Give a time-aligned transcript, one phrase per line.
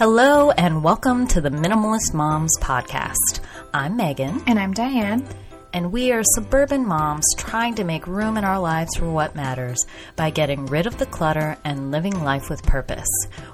[0.00, 3.40] Hello, and welcome to the Minimalist Moms Podcast.
[3.74, 5.28] I'm Megan, And I'm Diane.
[5.74, 9.84] and we are suburban moms trying to make room in our lives for what matters
[10.16, 13.10] by getting rid of the clutter and living life with purpose.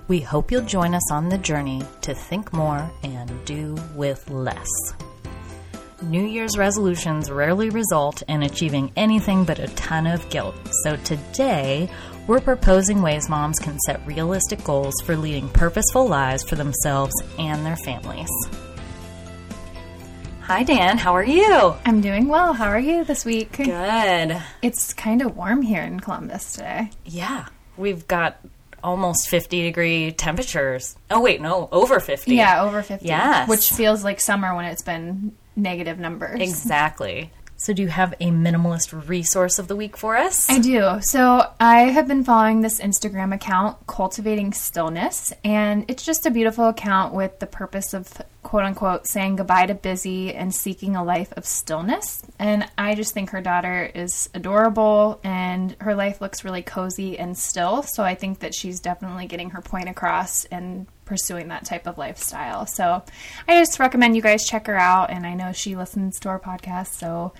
[0.06, 4.68] We hope you'll join us on the journey to think more and do with less.
[6.00, 10.54] New Year's resolutions rarely result in achieving anything but a ton of guilt.
[10.84, 11.90] So today,
[12.26, 17.64] we're proposing ways moms can set realistic goals for leading purposeful lives for themselves and
[17.64, 18.30] their families.
[20.42, 20.96] Hi, Dan.
[20.96, 21.74] How are you?
[21.84, 22.52] I'm doing well.
[22.52, 23.56] How are you this week?
[23.56, 24.40] Good.
[24.62, 26.90] It's kind of warm here in Columbus today.
[27.04, 27.46] Yeah.
[27.76, 28.38] We've got
[28.82, 30.96] almost 50 degree temperatures.
[31.10, 32.34] Oh, wait, no, over 50.
[32.34, 33.06] Yeah, over 50.
[33.06, 33.48] Yes.
[33.48, 36.40] Which feels like summer when it's been negative numbers.
[36.40, 37.32] Exactly.
[37.56, 40.48] So, do you have a minimalist resource of the week for us?
[40.50, 40.98] I do.
[41.00, 46.68] So I have been following this Instagram account, Cultivating Stillness, and it's just a beautiful
[46.68, 51.32] account with the purpose of quote unquote saying goodbye to busy and seeking a life
[51.36, 52.22] of stillness.
[52.38, 57.36] And I just think her daughter is adorable and her life looks really cozy and
[57.36, 57.82] still.
[57.82, 61.96] So I think that she's definitely getting her point across and pursuing that type of
[61.96, 62.66] lifestyle.
[62.66, 63.02] So
[63.48, 65.10] I just recommend you guys check her out.
[65.10, 67.32] And I know she listens to our podcast, so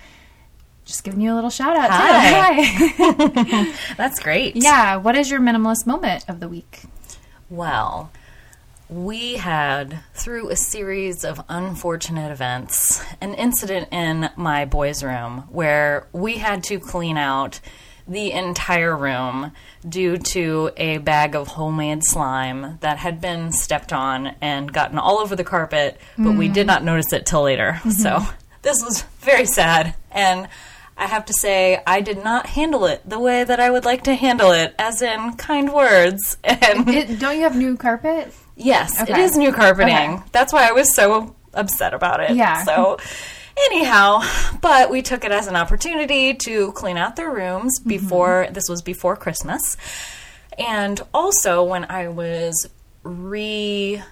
[0.87, 1.91] just giving you a little shout out.
[1.91, 2.63] Hi.
[2.63, 3.73] Hi.
[3.99, 4.57] That's great.
[4.57, 4.97] yeah.
[4.97, 6.83] What is your minimalist moment of the week?
[7.51, 8.11] Well,
[8.89, 16.07] we had, through a series of unfortunate events, an incident in my boys' room where
[16.13, 17.61] we had to clean out
[18.09, 19.53] the entire room
[19.89, 25.19] due to a bag of homemade slime that had been stepped on and gotten all
[25.19, 27.81] over the carpet, but we did not notice it till later.
[27.91, 28.23] So
[28.63, 29.95] this was very sad.
[30.11, 30.49] And
[30.97, 34.05] I have to say, I did not handle it the way that I would like
[34.05, 36.37] to handle it, as in kind words.
[36.45, 38.33] And It, don't you have new carpet?
[38.57, 39.23] Yes, it Okay.
[39.23, 39.95] is new carpeting.
[40.15, 40.23] Okay.
[40.33, 42.37] That's why I was so upset about it.
[42.37, 42.63] Yeah.
[42.65, 42.99] So,
[43.65, 44.23] anyhow,
[44.61, 47.89] but we took it as an opportunity to clean out their rooms Mm-hmm.
[47.89, 49.77] before this was before Christmas.
[50.59, 52.69] And also when I was
[53.03, 54.03] re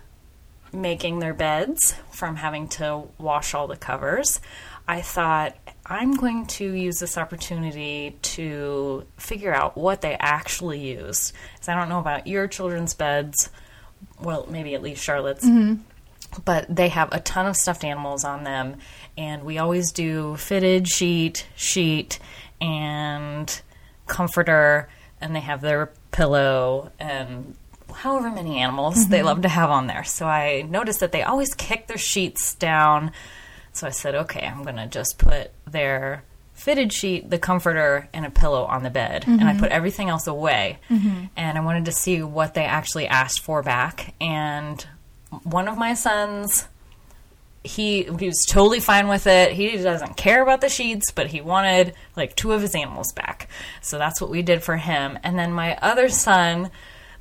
[0.72, 4.41] making their beds from having to wash all the covers,
[4.88, 5.56] I thought
[5.87, 11.33] I'm going to use this opportunity to figure out what they actually use.
[11.54, 13.50] Because I don't know about your children's beds,
[14.21, 15.47] well, maybe at least Charlotte's,
[16.45, 18.77] but they have a ton of stuffed animals on them.
[19.17, 22.19] And we always do fitted sheet, sheet,
[22.61, 23.61] and
[24.06, 24.89] comforter,
[25.21, 27.56] and they have their pillow and
[27.93, 29.27] however many animals they mm-hmm.
[29.27, 30.05] love to have on there.
[30.05, 33.12] So I noticed that they always kick their sheets down.
[33.72, 36.25] So I said, okay, I'm going to just put their
[36.55, 39.25] fitted sheet, the comforter, and a pillow on the bed.
[39.27, 39.61] And I mm-hmm.
[39.61, 40.78] put everything else away.
[40.89, 41.25] Mm-hmm.
[41.37, 44.15] And I wanted to see what they actually asked for back.
[44.21, 44.84] And
[45.45, 46.69] one of my sons,
[47.62, 49.53] he, he was totally fine with it.
[49.53, 53.49] He doesn't care about the sheets, but he wanted like two of his animals back.
[53.81, 55.19] So that's what we did for him.
[55.22, 56.71] And then my other son,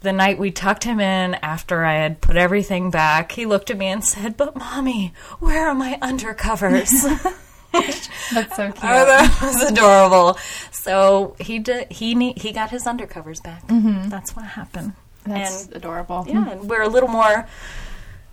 [0.01, 3.78] the night we tucked him in after I had put everything back, he looked at
[3.78, 6.91] me and said, But mommy, where are my undercovers?
[7.74, 8.84] That's so cute.
[8.84, 10.38] Oh, that was adorable.
[10.72, 11.91] So he did.
[11.91, 13.68] He ne- he got his undercovers back.
[13.68, 14.09] Mm-hmm.
[14.09, 14.94] That's what happened.
[15.25, 16.24] That's and adorable.
[16.28, 17.47] yeah, and we're a little more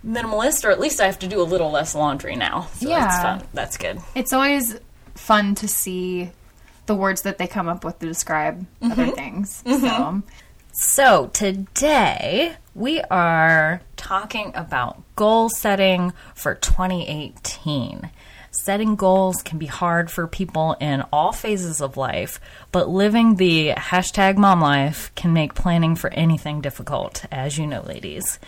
[0.05, 2.67] minimalist, or at least I have to do a little less laundry now.
[2.75, 3.43] So that's fun.
[3.53, 3.99] That's good.
[4.15, 4.79] It's always
[5.15, 6.31] fun to see
[6.85, 9.15] the words that they come up with to describe other mm-hmm.
[9.15, 9.63] things.
[9.65, 9.85] Mm-hmm.
[9.85, 10.23] So,
[10.73, 18.09] So today we are talking about goal setting for 2018.
[18.51, 22.39] Setting goals can be hard for people in all phases of life,
[22.71, 27.81] but living the hashtag mom life can make planning for anything difficult, as you know,
[27.81, 28.39] ladies.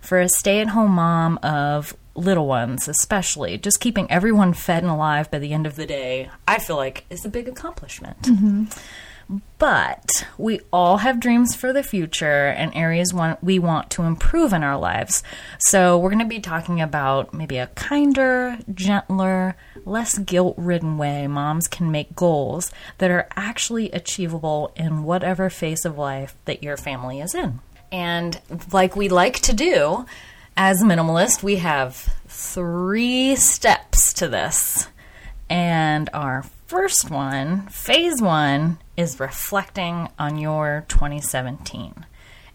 [0.00, 4.90] For a stay at home mom of little ones, especially, just keeping everyone fed and
[4.90, 8.22] alive by the end of the day, I feel like is a big accomplishment.
[8.22, 8.64] Mm-hmm.
[9.58, 14.54] But we all have dreams for the future and areas want, we want to improve
[14.54, 15.22] in our lives.
[15.58, 21.26] So, we're going to be talking about maybe a kinder, gentler, less guilt ridden way
[21.26, 26.78] moms can make goals that are actually achievable in whatever phase of life that your
[26.78, 27.60] family is in.
[27.90, 28.40] And
[28.72, 30.06] like we like to do,
[30.56, 31.94] as minimalist, we have
[32.26, 34.88] three steps to this.
[35.48, 42.04] And our first one, phase one, is reflecting on your 2017.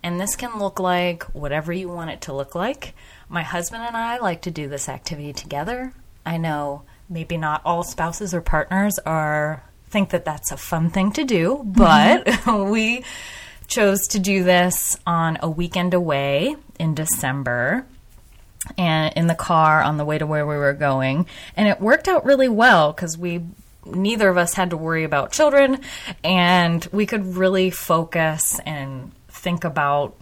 [0.04, 2.94] And this can look like whatever you want it to look like.
[3.30, 5.94] My husband and I like to do this activity together.
[6.26, 11.12] I know maybe not all spouses or partners are think that that's a fun thing
[11.14, 12.70] to do, but mm-hmm.
[12.72, 13.06] we
[13.68, 17.86] chose to do this on a weekend away in December
[18.78, 21.26] and in the car on the way to where we were going.
[21.56, 23.42] And it worked out really well because we
[23.86, 25.82] neither of us had to worry about children
[26.24, 30.16] and we could really focus and think about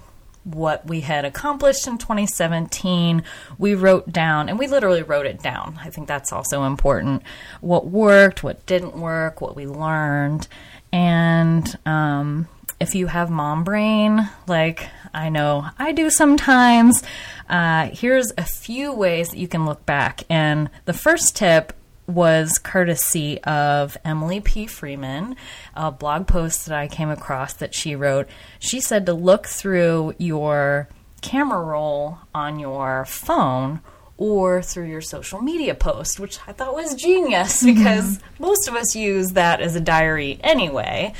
[0.43, 3.23] what we had accomplished in 2017.
[3.57, 5.79] We wrote down, and we literally wrote it down.
[5.79, 7.23] I think that's also important.
[7.61, 10.47] What worked, what didn't work, what we learned.
[10.91, 12.47] And um,
[12.81, 17.03] if you have mom brain, like I know I do sometimes,
[17.47, 20.23] uh, here's a few ways that you can look back.
[20.31, 21.73] And the first tip
[22.07, 24.65] was courtesy of Emily P.
[24.65, 25.35] Freeman,
[25.75, 28.27] a blog post that I came across that she wrote.
[28.57, 30.89] She said to look through your
[31.21, 33.81] camera roll on your phone
[34.17, 38.43] or through your social media post, which I thought was genius because mm-hmm.
[38.43, 41.13] most of us use that as a diary anyway.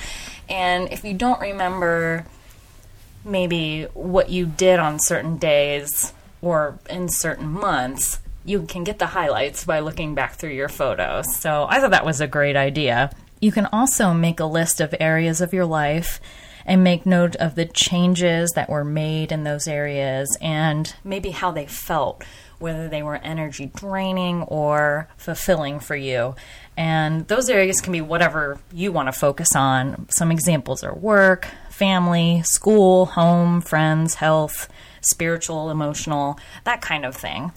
[0.51, 2.25] And if you don't remember
[3.23, 9.07] maybe what you did on certain days or in certain months, you can get the
[9.07, 11.33] highlights by looking back through your photos.
[11.35, 13.11] So I thought that was a great idea.
[13.39, 16.19] You can also make a list of areas of your life
[16.65, 21.51] and make note of the changes that were made in those areas and maybe how
[21.51, 22.23] they felt,
[22.59, 26.35] whether they were energy draining or fulfilling for you.
[26.81, 30.07] And those areas can be whatever you want to focus on.
[30.09, 34.67] Some examples are work, family, school, home, friends, health,
[35.01, 37.51] spiritual, emotional, that kind of thing.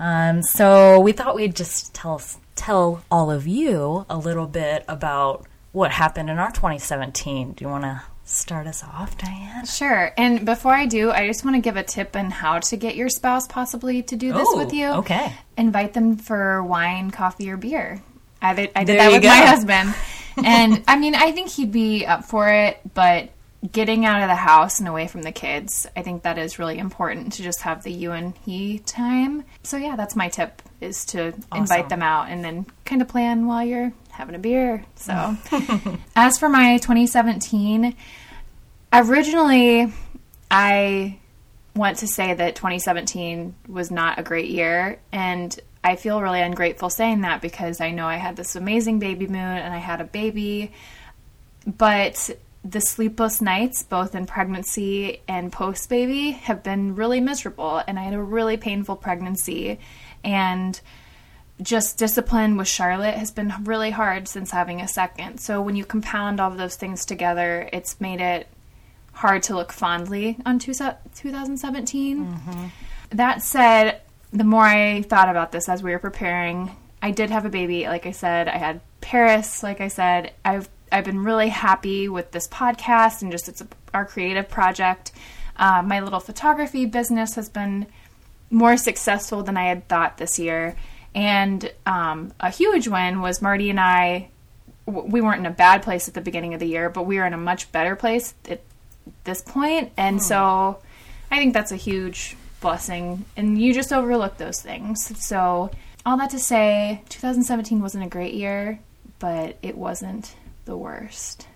[0.00, 2.22] Um, so we thought we'd just tell
[2.56, 7.52] tell all of you a little bit about what happened in our 2017.
[7.52, 9.66] Do you want to start us off, Diane?
[9.66, 10.14] Sure.
[10.16, 12.96] And before I do, I just want to give a tip on how to get
[12.96, 14.86] your spouse possibly to do this Ooh, with you.
[14.86, 15.34] Okay.
[15.58, 18.00] Invite them for wine, coffee, or beer.
[18.44, 19.28] I did, I did that with go.
[19.28, 19.94] my husband.
[20.44, 23.30] and I mean, I think he'd be up for it, but
[23.72, 26.78] getting out of the house and away from the kids, I think that is really
[26.78, 29.44] important to just have the you and he time.
[29.62, 31.62] So yeah, that's my tip is to awesome.
[31.62, 34.84] invite them out and then kind of plan while you're having a beer.
[34.96, 35.36] So
[36.16, 37.96] as for my 2017,
[38.92, 39.92] originally
[40.50, 41.18] I
[41.74, 46.90] want to say that 2017 was not a great year and I feel really ungrateful
[46.90, 50.04] saying that because I know I had this amazing baby moon and I had a
[50.04, 50.72] baby
[51.66, 52.30] but
[52.64, 57.82] the sleepless nights, both in pregnancy and post baby, have been really miserable.
[57.86, 59.78] And I had a really painful pregnancy.
[60.22, 60.80] And
[61.62, 65.38] just discipline with Charlotte has been really hard since having a second.
[65.38, 68.48] So when you compound all of those things together, it's made it
[69.12, 72.26] hard to look fondly on 2017.
[72.26, 72.66] Mm-hmm.
[73.10, 74.00] That said,
[74.34, 77.84] the more I thought about this as we were preparing, I did have a baby.
[77.84, 79.62] Like I said, I had Paris.
[79.62, 83.68] Like I said, I've I've been really happy with this podcast and just it's a,
[83.92, 85.12] our creative project.
[85.56, 87.86] Uh, my little photography business has been
[88.50, 90.76] more successful than I had thought this year.
[91.14, 94.30] And um, a huge win was Marty and I.
[94.86, 97.26] We weren't in a bad place at the beginning of the year, but we are
[97.26, 98.60] in a much better place at
[99.22, 99.92] this point.
[99.96, 100.22] And hmm.
[100.22, 100.78] so
[101.30, 103.24] I think that's a huge blessing.
[103.36, 105.24] And you just overlook those things.
[105.24, 105.70] So,
[106.04, 108.80] all that to say, 2017 wasn't a great year,
[109.20, 110.34] but it wasn't
[110.64, 111.46] the worst.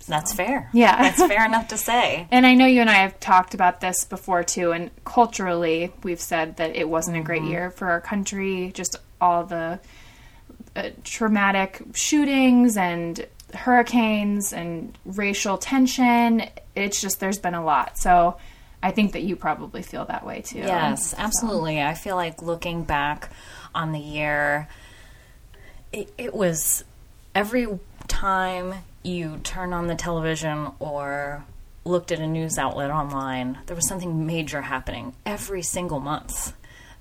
[0.00, 0.70] So, That's fair.
[0.72, 0.96] Yeah.
[0.96, 2.26] That's fair enough to say.
[2.30, 6.20] And I know you and I have talked about this before too, and culturally, we've
[6.20, 7.52] said that it wasn't a great mm-hmm.
[7.52, 9.78] year for our country, just all the
[10.74, 16.44] uh, traumatic shootings and hurricanes and racial tension.
[16.74, 17.98] It's just, there's been a lot.
[17.98, 18.38] So
[18.82, 20.58] I think that you probably feel that way too.
[20.58, 21.76] Yes, absolutely.
[21.76, 21.82] So.
[21.82, 23.30] I feel like looking back
[23.74, 24.68] on the year,
[25.92, 26.84] it, it was
[27.34, 27.66] every
[28.08, 31.44] time you turn on the television or
[31.84, 36.54] looked at a news outlet online, there was something major happening every single month.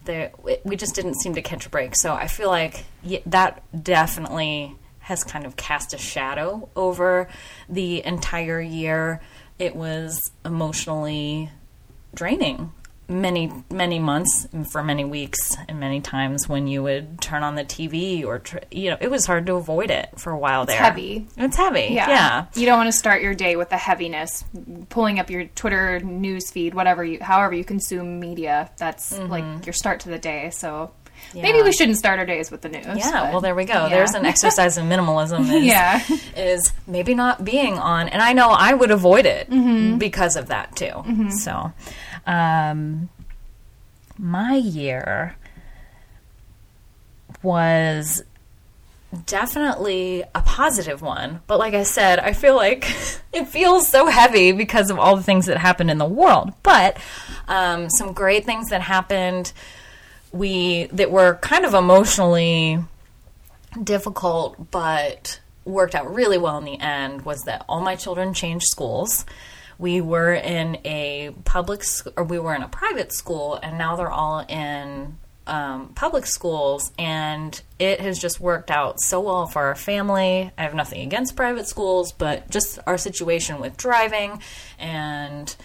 [0.05, 0.31] There,
[0.63, 1.95] we just didn't seem to catch a break.
[1.95, 2.86] So I feel like
[3.25, 7.27] that definitely has kind of cast a shadow over
[7.67, 9.21] the entire year.
[9.57, 11.50] It was emotionally
[12.13, 12.71] draining
[13.09, 17.65] many many months for many weeks and many times when you would turn on the
[17.65, 20.71] TV or tr- you know it was hard to avoid it for a while it's
[20.71, 20.81] there.
[20.81, 21.27] Heavy.
[21.35, 21.87] It's heavy.
[21.91, 22.09] Yeah.
[22.09, 22.45] yeah.
[22.53, 24.45] You don't want to start your day with the heaviness.
[24.89, 29.31] Pulling up your Twitter news feed, whatever you, however you consume media, that's mm-hmm.
[29.31, 30.51] like your start to the day.
[30.51, 30.91] So.
[31.33, 31.43] Yeah.
[31.43, 32.85] Maybe we shouldn't start our days with the news.
[32.85, 33.73] Yeah, but, well, there we go.
[33.73, 33.89] Yeah.
[33.89, 35.41] There's an exercise in minimalism.
[35.53, 36.03] Is, yeah,
[36.35, 39.97] is maybe not being on, and I know I would avoid it mm-hmm.
[39.97, 40.85] because of that too.
[40.85, 41.29] Mm-hmm.
[41.29, 41.71] So,
[42.25, 43.09] um,
[44.17, 45.35] my year
[47.41, 48.23] was
[49.25, 51.41] definitely a positive one.
[51.47, 52.85] But like I said, I feel like
[53.33, 56.53] it feels so heavy because of all the things that happened in the world.
[56.63, 56.97] But
[57.47, 59.51] um, some great things that happened,
[60.31, 62.79] we that were kind of emotionally
[63.83, 67.24] difficult, but worked out really well in the end.
[67.24, 69.25] Was that all my children changed schools?
[69.77, 71.83] We were in a public,
[72.17, 75.17] or we were in a private school, and now they're all in
[75.48, 80.51] um, public schools, and it has just worked out so well for our family.
[80.57, 84.41] I have nothing against private schools, but just our situation with driving
[84.77, 85.55] and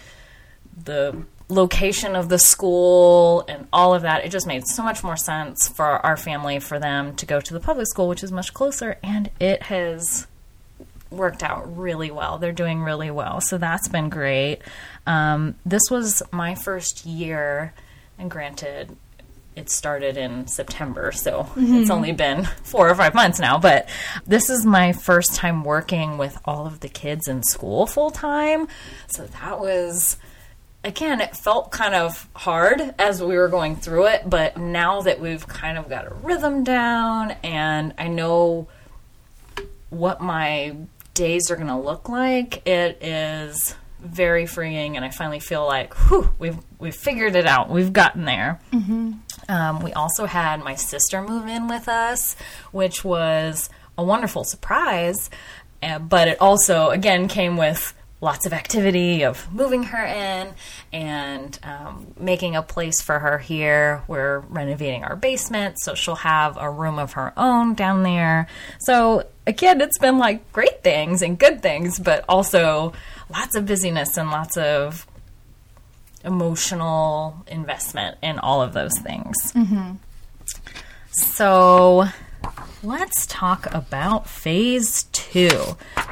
[0.83, 5.17] the location of the school and all of that, it just made so much more
[5.17, 8.53] sense for our family for them to go to the public school, which is much
[8.53, 10.27] closer, and it has
[11.11, 12.37] worked out really well.
[12.37, 14.59] They're doing really well, so that's been great.
[15.05, 17.73] Um, this was my first year,
[18.17, 18.97] and granted,
[19.55, 21.75] it started in September, so mm-hmm.
[21.75, 23.57] it's only been four or five months now.
[23.57, 23.87] But
[24.25, 28.67] this is my first time working with all of the kids in school full time.
[29.07, 30.17] So that was,
[30.85, 34.29] again, it felt kind of hard as we were going through it.
[34.29, 38.67] But now that we've kind of got a rhythm down and I know
[39.89, 40.75] what my
[41.13, 45.95] days are going to look like, it is very freeing, and I finally feel like,
[45.95, 47.69] whew, we've we've figured it out.
[47.69, 48.59] We've gotten there.
[48.71, 49.13] Mm-hmm.
[49.49, 52.35] Um, we also had my sister move in with us,
[52.71, 55.31] which was a wonderful surprise.
[55.81, 57.95] Uh, but it also, again, came with
[58.25, 60.53] lots of activity of moving her in
[60.91, 64.01] and um, making a place for her here.
[64.07, 68.47] We're renovating our basement, so she'll have a room of her own down there.
[68.79, 72.93] So, again, it's been like great things and good things, but also
[73.29, 75.05] lots of busyness and lots of
[76.23, 79.35] emotional investment in all of those things.
[79.53, 79.93] Mm-hmm.
[81.11, 82.05] So
[82.83, 85.49] let's talk about phase two.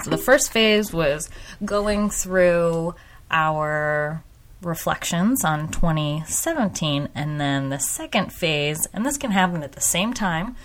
[0.03, 1.29] So the first phase was
[1.63, 2.95] going through
[3.31, 4.23] our
[4.61, 10.13] reflections on 2017, and then the second phase, and this can happen at the same
[10.13, 10.55] time,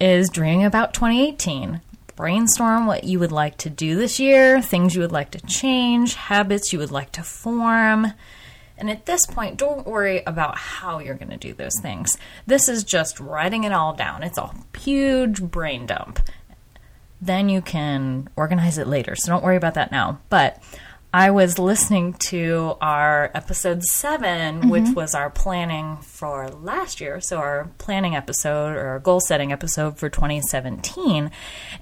[0.00, 1.80] is dreaming about 2018
[2.16, 6.14] brainstorm what you would like to do this year, things you would like to change,
[6.14, 8.12] habits you would like to form.
[8.78, 12.16] And at this point, don't worry about how you're going to do those things.
[12.46, 14.22] This is just writing it all down.
[14.22, 16.20] It's a huge brain dump.
[17.20, 19.14] Then you can organize it later.
[19.16, 20.20] So don't worry about that now.
[20.28, 20.62] But
[21.16, 24.68] I was listening to our episode 7 mm-hmm.
[24.68, 27.22] which was our planning for last year.
[27.22, 31.30] So, our planning episode or our goal setting episode for 2017,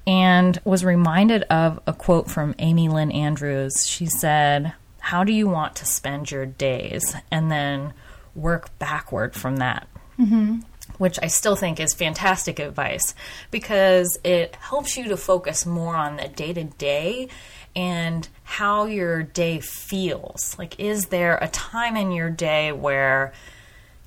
[0.07, 3.85] and was reminded of a quote from Amy Lynn Andrews.
[3.89, 4.75] She said,
[5.05, 7.15] How do you want to spend your days?
[7.31, 7.93] And then
[8.35, 9.87] work backward from that.
[10.19, 10.61] Mm-hmm
[10.99, 13.15] which I still think is fantastic advice
[13.51, 17.29] because it helps you to focus more on the day to day
[17.75, 20.57] and how your day feels.
[20.59, 23.33] Like, is there a time in your day where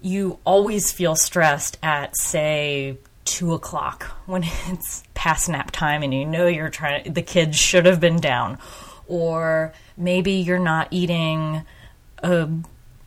[0.01, 6.25] you always feel stressed at, say, two o'clock when it's past nap time and you
[6.25, 8.57] know you're trying, the kids should have been down,
[9.07, 11.63] or maybe you're not eating
[12.19, 12.47] a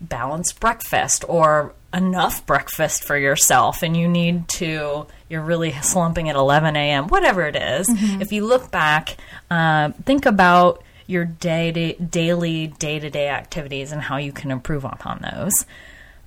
[0.01, 6.37] balanced breakfast or enough breakfast for yourself and you need to you're really slumping at
[6.37, 7.89] 11 a.m whatever it is.
[7.89, 8.23] Mm-hmm.
[8.23, 9.17] if you look back
[9.51, 15.19] uh, think about your day to, daily day-to-day activities and how you can improve upon
[15.33, 15.67] those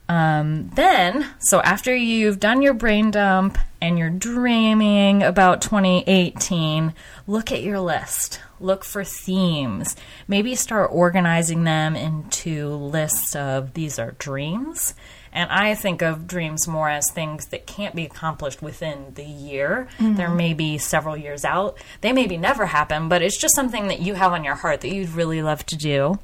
[0.09, 6.93] um, then so after you've done your brain dump and you're dreaming about 2018
[7.27, 9.95] look at your list look for themes
[10.27, 14.93] maybe start organizing them into lists of these are dreams
[15.33, 19.87] and I think of dreams more as things that can't be accomplished within the year.
[19.97, 20.15] Mm-hmm.
[20.15, 21.77] There may be several years out.
[22.01, 24.93] They maybe never happen, but it's just something that you have on your heart that
[24.93, 26.19] you'd really love to do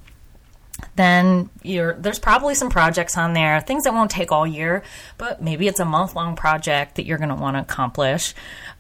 [0.96, 4.84] then there's probably some projects on there, things that won't take all year,
[5.18, 8.34] but maybe it's a month long project that you're going to want to accomplish.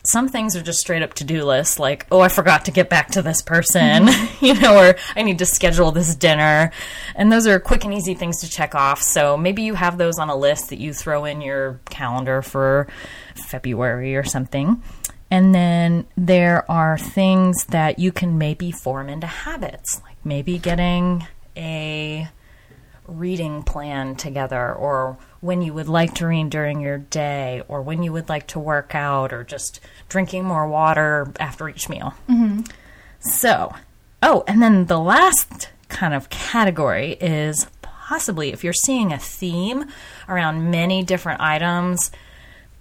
[0.04, 2.90] Some things are just straight up to do lists, like, oh, I forgot to get
[2.90, 4.46] back to this person, mm-hmm.
[4.46, 6.72] you know, or I need to schedule this dinner.
[7.16, 9.02] And those are quick and easy things to check off.
[9.02, 12.88] So maybe you have those on a list that you throw in your calendar for
[13.36, 14.82] February or something.
[15.32, 21.28] And then there are things that you can maybe form into habits, like maybe getting
[21.60, 22.30] a
[23.08, 28.04] reading plan together or when you would like to read during your day or when
[28.04, 32.14] you would like to work out or just drinking more water after each meal.
[32.30, 32.62] Mm-hmm.
[33.20, 33.74] So,
[34.22, 39.86] oh, and then the last kind of category is possibly if you're seeing a theme
[40.28, 42.12] around many different items,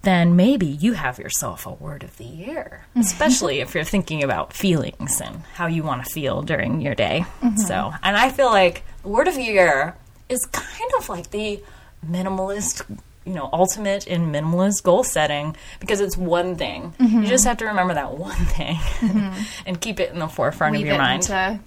[0.02, 3.00] then maybe you have yourself a word of the year, mm-hmm.
[3.00, 7.25] especially if you're thinking about feelings and how you want to feel during your day.
[7.43, 7.57] Mm-hmm.
[7.57, 9.97] So, and I feel like word of the year
[10.28, 11.61] is kind of like the
[12.07, 12.85] minimalist,
[13.25, 16.95] you know, ultimate in minimalist goal setting because it's one thing.
[17.00, 17.25] You mm-hmm.
[17.25, 18.78] just have to remember that one thing
[19.67, 21.23] and keep it in the forefront Weave of your it mind.
[21.25, 21.61] into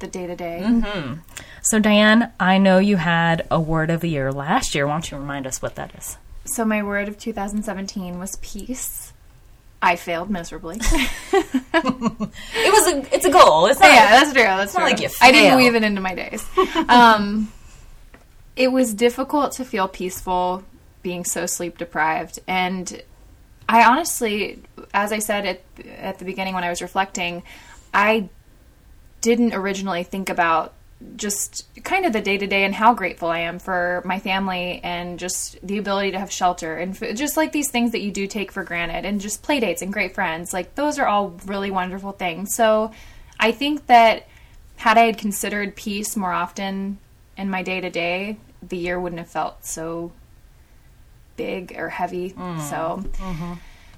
[0.00, 0.80] the day to day.
[1.62, 4.86] So, Diane, I know you had a word of the year last year.
[4.86, 6.18] Why don't you remind us what that is?
[6.46, 9.12] So my word of 2017 was peace.
[9.82, 10.80] I failed miserably.
[11.78, 13.66] It was a, it's a goal.
[13.66, 13.92] It's not.
[13.92, 14.42] yeah, that's true.
[14.42, 14.90] That's not true.
[14.90, 16.44] like you I didn't weave it into my days.
[16.88, 17.52] Um,
[18.56, 20.64] it was difficult to feel peaceful
[21.02, 23.02] being so sleep deprived, and
[23.68, 24.62] I honestly,
[24.94, 25.60] as I said at
[25.98, 27.42] at the beginning when I was reflecting,
[27.92, 28.30] I
[29.20, 30.72] didn't originally think about
[31.16, 34.80] just kind of the day to day and how grateful I am for my family
[34.82, 38.10] and just the ability to have shelter and f- just like these things that you
[38.10, 40.52] do take for granted and just play dates and great friends.
[40.52, 42.54] Like those are all really wonderful things.
[42.54, 42.92] So
[43.38, 44.26] I think that
[44.76, 46.98] had I had considered peace more often
[47.36, 50.12] in my day to day, the year wouldn't have felt so
[51.36, 52.30] big or heavy.
[52.30, 52.60] Mm.
[52.60, 53.52] So mm-hmm.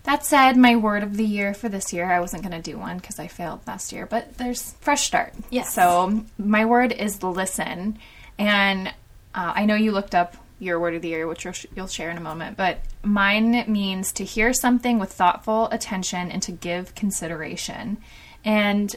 [0.09, 2.79] That said, my word of the year for this year, I wasn't going to do
[2.79, 5.35] one because I failed last year, but there's fresh start.
[5.51, 5.75] Yes.
[5.75, 7.99] So my word is listen,
[8.39, 8.89] and
[9.35, 12.09] uh, I know you looked up your word of the year, which you'll, you'll share
[12.09, 16.95] in a moment, but mine means to hear something with thoughtful attention and to give
[16.95, 17.99] consideration.
[18.47, 18.97] And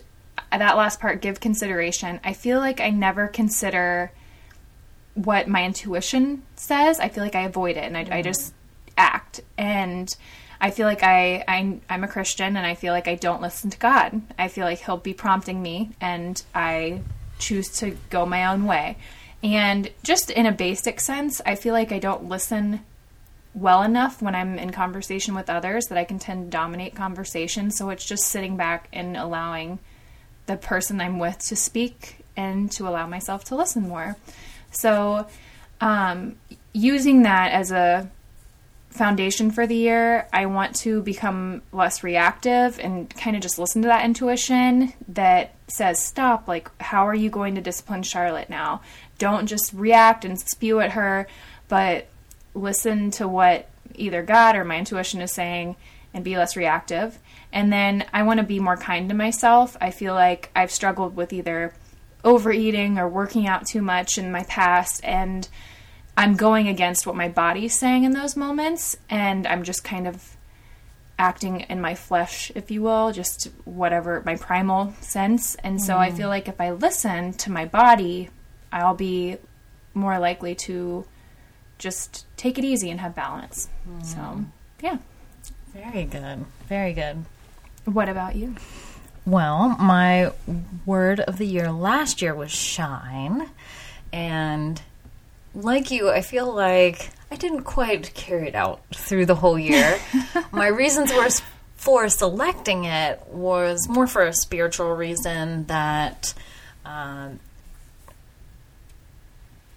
[0.50, 4.14] that last part, give consideration, I feel like I never consider
[5.16, 7.02] what my intuition says.
[7.02, 8.54] I feel like I avoid it and I, I just
[8.98, 9.42] act.
[9.58, 10.16] And
[10.64, 13.72] I feel like I, I I'm a Christian and I feel like I don't listen
[13.72, 14.22] to God.
[14.38, 17.02] I feel like He'll be prompting me and I
[17.40, 18.98] choose to go my own way.
[19.44, 22.82] And just in a basic sense, I feel like I don't listen
[23.56, 27.72] well enough when I'm in conversation with others that I can tend to dominate conversation.
[27.72, 29.80] So it's just sitting back and allowing
[30.46, 34.16] the person I'm with to speak and to allow myself to listen more.
[34.72, 35.28] So,
[35.82, 36.36] um,
[36.72, 38.10] using that as a
[38.92, 43.82] foundation for the year, I want to become less reactive and kind of just listen
[43.82, 48.82] to that intuition that says, Stop, like, how are you going to discipline Charlotte now?
[49.18, 51.28] Don't just react and spew at her,
[51.68, 52.08] but
[52.54, 55.76] listen to what either God or my intuition is saying
[56.14, 57.18] and be less reactive.
[57.54, 59.78] And then I want to be more kind to myself.
[59.80, 61.74] I feel like I've struggled with either
[62.24, 65.48] overeating or working out too much in my past and
[66.22, 70.38] I'm going against what my body's saying in those moments and I'm just kind of
[71.18, 75.56] acting in my flesh, if you will, just whatever my primal sense.
[75.56, 76.18] And so I mm.
[76.18, 78.30] feel like if I listen to my body,
[78.72, 79.38] I'll be
[79.96, 81.06] more likely to
[81.80, 83.68] just take it easy and have balance.
[83.90, 84.06] Mm.
[84.06, 84.46] So,
[84.84, 85.00] yeah.
[85.74, 86.46] Very good.
[86.70, 87.26] Very good.
[87.86, 88.58] What about you?
[89.26, 90.34] Well, my
[90.86, 93.50] word of the year last year was shine.
[94.14, 94.80] And
[95.54, 100.00] like you, I feel like I didn't quite carry it out through the whole year.
[100.52, 101.30] my reasons were
[101.76, 106.34] for selecting it was more for a spiritual reason that
[106.86, 107.40] um,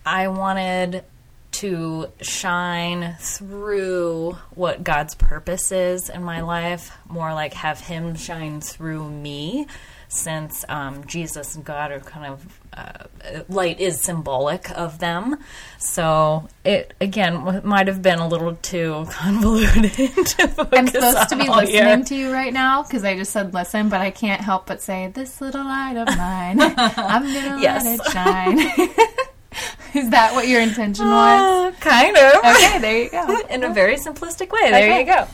[0.04, 1.04] I wanted
[1.52, 8.60] to shine through what God's purpose is in my life, more like have Him shine
[8.60, 9.66] through me,
[10.08, 15.36] since um, Jesus and God are kind of uh, light is symbolic of them.
[15.78, 19.92] So it again might have been a little too convoluted.
[19.92, 22.04] to focus I'm supposed to be listening year.
[22.04, 25.08] to you right now because I just said listen, but I can't help but say,
[25.14, 26.60] This little light of mine,
[26.96, 27.84] I'm gonna Yes.
[27.84, 28.58] let it shine.
[29.94, 31.72] Is that what your intention was?
[31.72, 32.34] Uh, kind of.
[32.44, 33.38] Okay, there you go.
[33.48, 34.70] in a very simplistic way.
[34.72, 35.00] There Okay.
[35.00, 35.28] you go.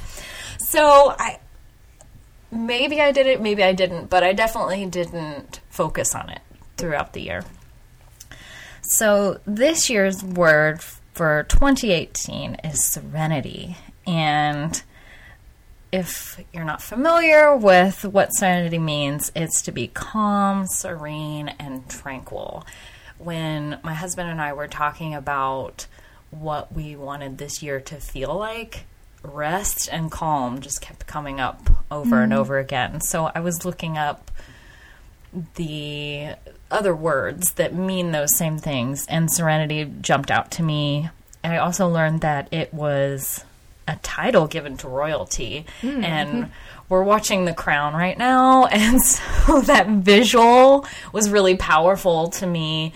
[0.58, 1.38] So I
[2.50, 6.40] maybe I did it, maybe I didn't, but I definitely didn't focus on it
[6.76, 7.44] throughout the year.
[8.82, 10.82] So this year's word
[11.14, 13.76] for 2018 is serenity.
[14.06, 14.82] And
[15.92, 22.64] if you're not familiar with what serenity means, it's to be calm, serene, and tranquil.
[23.18, 25.86] When my husband and I were talking about
[26.30, 28.84] what we wanted this year to feel like,
[29.22, 32.36] rest and calm just kept coming up over and mm.
[32.36, 33.00] over again.
[33.00, 34.30] So I was looking up
[35.54, 36.34] the
[36.70, 41.08] other words that mean those same things, and serenity jumped out to me.
[41.42, 43.44] And I also learned that it was
[43.88, 46.04] a title given to royalty, mm.
[46.04, 46.50] and
[46.88, 52.92] we're watching The Crown right now, and so that visual was really powerful to me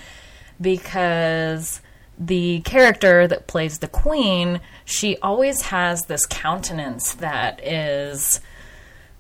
[0.61, 1.81] because
[2.19, 8.41] the character that plays the queen, she always has this countenance that is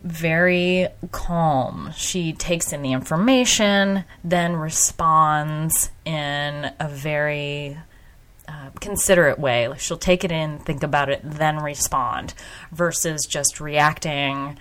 [0.04, 1.90] very calm.
[1.96, 7.78] She takes in the information, then responds in a very
[8.46, 9.66] uh, considerate way.
[9.66, 12.34] Like she'll take it in, think about it, then respond,
[12.70, 14.58] versus just reacting,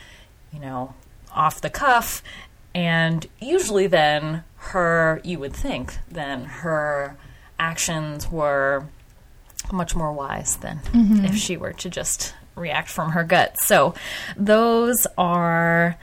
[0.53, 0.95] you know,
[1.33, 2.23] off the cuff.
[2.73, 7.17] And usually, then her, you would think, then her
[7.59, 8.85] actions were
[9.71, 10.79] much more wise than
[11.25, 13.57] if she were to just react from her gut.
[13.59, 13.95] So,
[14.37, 15.97] those are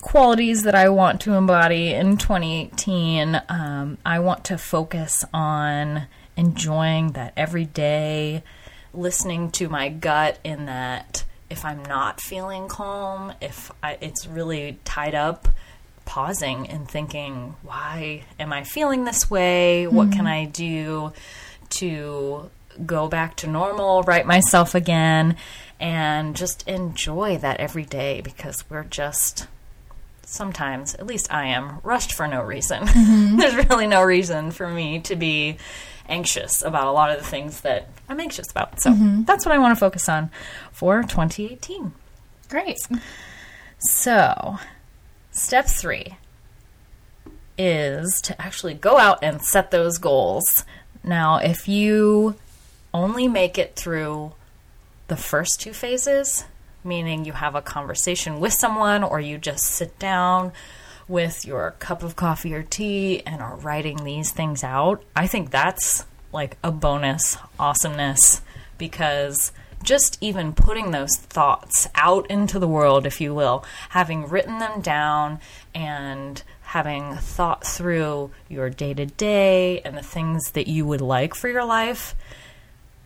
[0.00, 3.40] qualities that I want to embody in 2018.
[3.48, 8.42] Um, I want to focus on enjoying that every day,
[8.92, 14.78] listening to my gut in that if I'm not feeling calm, if I, it's really
[14.84, 15.48] tied up,
[16.04, 19.86] pausing and thinking, why am I feeling this way?
[19.86, 21.12] What can I do
[21.70, 22.50] to
[22.84, 25.36] go back to normal, write myself again,
[25.80, 29.46] and just enjoy that every day because we're just
[30.22, 32.84] sometimes, at least I am, rushed for no reason.
[33.04, 33.36] Mm-hmm.
[33.36, 35.58] There's really no reason for me to be
[36.08, 38.80] anxious about a lot of the things that I'm anxious about.
[38.80, 39.24] So mm-hmm.
[39.24, 40.30] that's what I want to focus on
[40.72, 41.92] for 2018.
[42.48, 42.78] Great.
[43.78, 44.58] So,
[45.30, 46.16] step three
[47.58, 50.64] is to actually go out and set those goals.
[51.02, 52.36] Now, if you
[52.94, 54.32] only make it through
[55.08, 56.44] the first two phases,
[56.82, 60.52] meaning you have a conversation with someone or you just sit down
[61.08, 65.50] with your cup of coffee or tea and are writing these things out, I think
[65.50, 68.40] that's like a bonus awesomeness
[68.78, 69.52] because
[69.82, 74.80] just even putting those thoughts out into the world, if you will, having written them
[74.80, 75.40] down
[75.74, 81.34] and having thought through your day to day and the things that you would like
[81.34, 82.14] for your life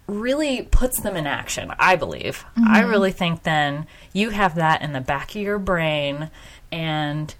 [0.09, 2.44] really puts them in action, I believe.
[2.57, 2.90] I mm-hmm.
[2.90, 6.31] really think then you have that in the back of your brain
[6.73, 7.35] and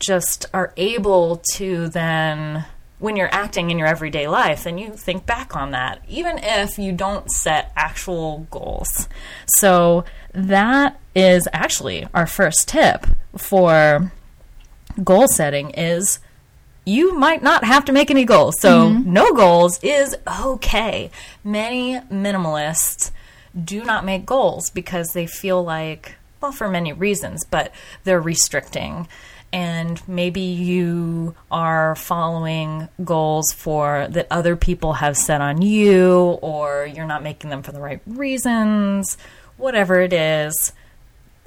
[0.00, 2.66] just are able to then
[2.98, 6.78] when you're acting in your everyday life then you think back on that even if
[6.78, 9.08] you don't set actual goals
[9.56, 14.12] so that is actually our first tip for
[15.02, 16.18] goal setting is
[16.88, 18.54] you might not have to make any goals.
[18.60, 19.12] So mm-hmm.
[19.12, 21.10] no goals is okay.
[21.44, 23.10] Many minimalists
[23.62, 27.72] do not make goals because they feel like well for many reasons but
[28.04, 29.06] they're restricting.
[29.50, 36.86] And maybe you are following goals for that other people have set on you or
[36.86, 39.16] you're not making them for the right reasons
[39.56, 40.72] whatever it is.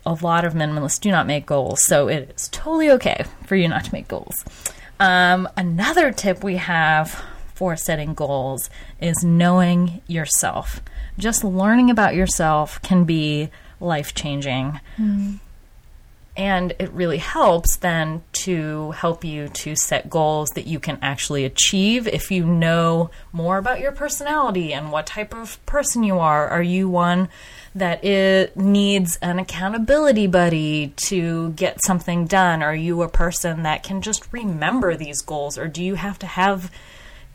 [0.04, 1.86] A lot of minimalists do not make goals.
[1.86, 4.44] So it is totally okay for you not to make goals
[5.02, 7.24] um, another tip we have
[7.56, 8.70] for setting goals
[9.02, 10.82] is knowing yourself.
[11.18, 14.80] Just learning about yourself can be life changing
[16.38, 21.44] and it really helps then to help you to set goals that you can actually
[21.44, 22.08] achieve.
[22.08, 26.48] If you know more about your personality and what type of person you are.
[26.48, 27.28] Are you one
[27.74, 32.62] that it needs an accountability buddy to get something done?
[32.62, 36.28] Are you a person that can just remember these goals or do you have to
[36.28, 36.72] have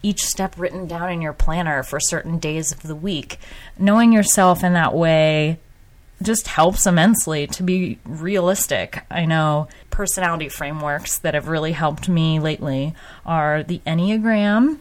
[0.03, 3.38] each step written down in your planner for certain days of the week?
[3.79, 5.59] Knowing yourself in that way
[6.22, 9.05] just helps immensely to be realistic.
[9.11, 12.94] I know personality frameworks that have really helped me lately
[13.25, 14.79] are the Enneagram,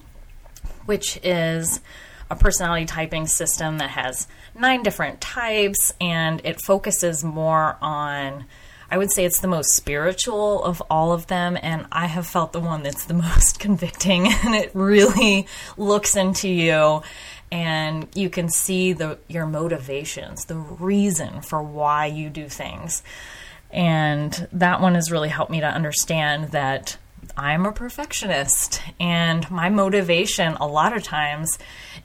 [0.85, 1.81] which is
[2.29, 8.45] a personality typing system that has nine different types and it focuses more on.
[8.89, 12.53] I would say it's the most spiritual of all of them, and I have felt
[12.53, 17.01] the one that's the most convicting, and it really looks into you
[17.51, 23.03] and you can see the your motivations, the reason for why you do things.
[23.71, 26.97] And that one has really helped me to understand that
[27.37, 31.57] I'm a perfectionist and my motivation a lot of times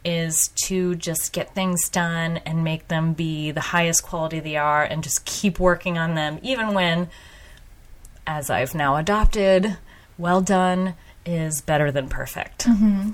[0.04, 4.82] is to just get things done and make them be the highest quality they are
[4.82, 7.08] and just keep working on them even when
[8.26, 9.76] as I've now adopted,
[10.18, 10.94] well done
[11.26, 12.66] is better than perfect.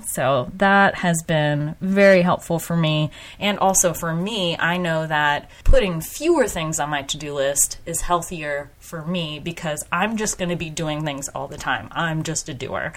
[0.07, 3.11] So that has been very helpful for me.
[3.39, 7.79] And also for me, I know that putting fewer things on my to do list
[7.85, 11.89] is healthier for me because I'm just going to be doing things all the time.
[11.91, 12.93] I'm just a doer.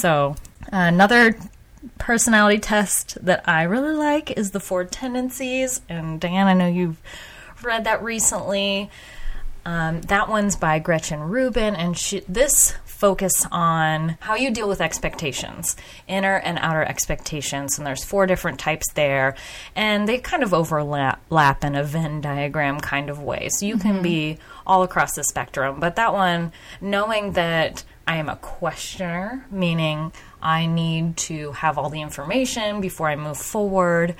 [0.00, 0.36] So
[0.72, 1.36] another
[1.98, 5.82] personality test that I really like is the four tendencies.
[5.88, 7.00] And Diane, I know you've
[7.62, 8.90] read that recently.
[9.66, 14.80] Um, that one's by Gretchen Rubin, and she, this focus on how you deal with
[14.80, 15.76] expectations,
[16.06, 17.76] inner and outer expectations.
[17.76, 19.34] And there's four different types there,
[19.74, 23.48] and they kind of overlap in a Venn diagram kind of way.
[23.50, 24.02] So you can mm-hmm.
[24.02, 25.80] be all across the spectrum.
[25.80, 31.90] But that one, knowing that I am a questioner, meaning I need to have all
[31.90, 34.14] the information before I move forward,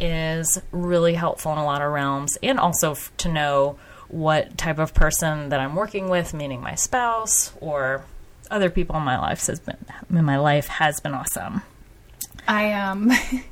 [0.00, 2.38] is really helpful in a lot of realms.
[2.42, 3.78] And also to know
[4.14, 8.04] what type of person that I'm working with, meaning my spouse or
[8.48, 9.76] other people in my life has been
[10.08, 11.62] in my life has been awesome.
[12.46, 13.10] I um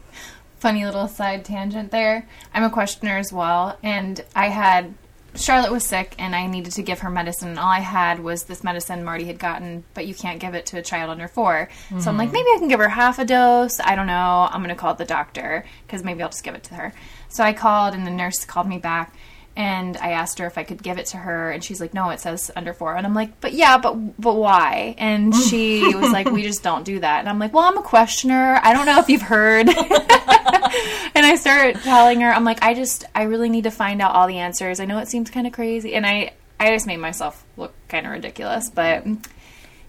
[0.61, 2.29] funny little side tangent there.
[2.55, 4.95] I'm a questioner as well and I had
[5.35, 8.45] Charlotte was sick and I needed to give her medicine and all I had was
[8.45, 11.71] this medicine Marty had gotten, but you can't give it to a child under 4.
[11.99, 13.81] So I'm like maybe I can give her half a dose.
[13.81, 14.47] I don't know.
[14.49, 16.93] I'm going to call the doctor cuz maybe I'll just give it to her.
[17.31, 19.13] So I called and the nurse called me back
[19.55, 22.09] and I asked her if I could give it to her, and she's like, "No,
[22.11, 22.97] it says under four.
[22.97, 26.85] And I'm like, "But yeah, but but why?" And she was like, "We just don't
[26.85, 28.59] do that." And I'm like, "Well, I'm a questioner.
[28.63, 29.69] I don't know if you've heard."
[31.15, 34.15] and I start telling her, I'm like, "I just, I really need to find out
[34.15, 34.81] all the answers.
[34.81, 38.07] I know it seems kind of crazy, and I, I just made myself look kind
[38.07, 39.05] of ridiculous, but."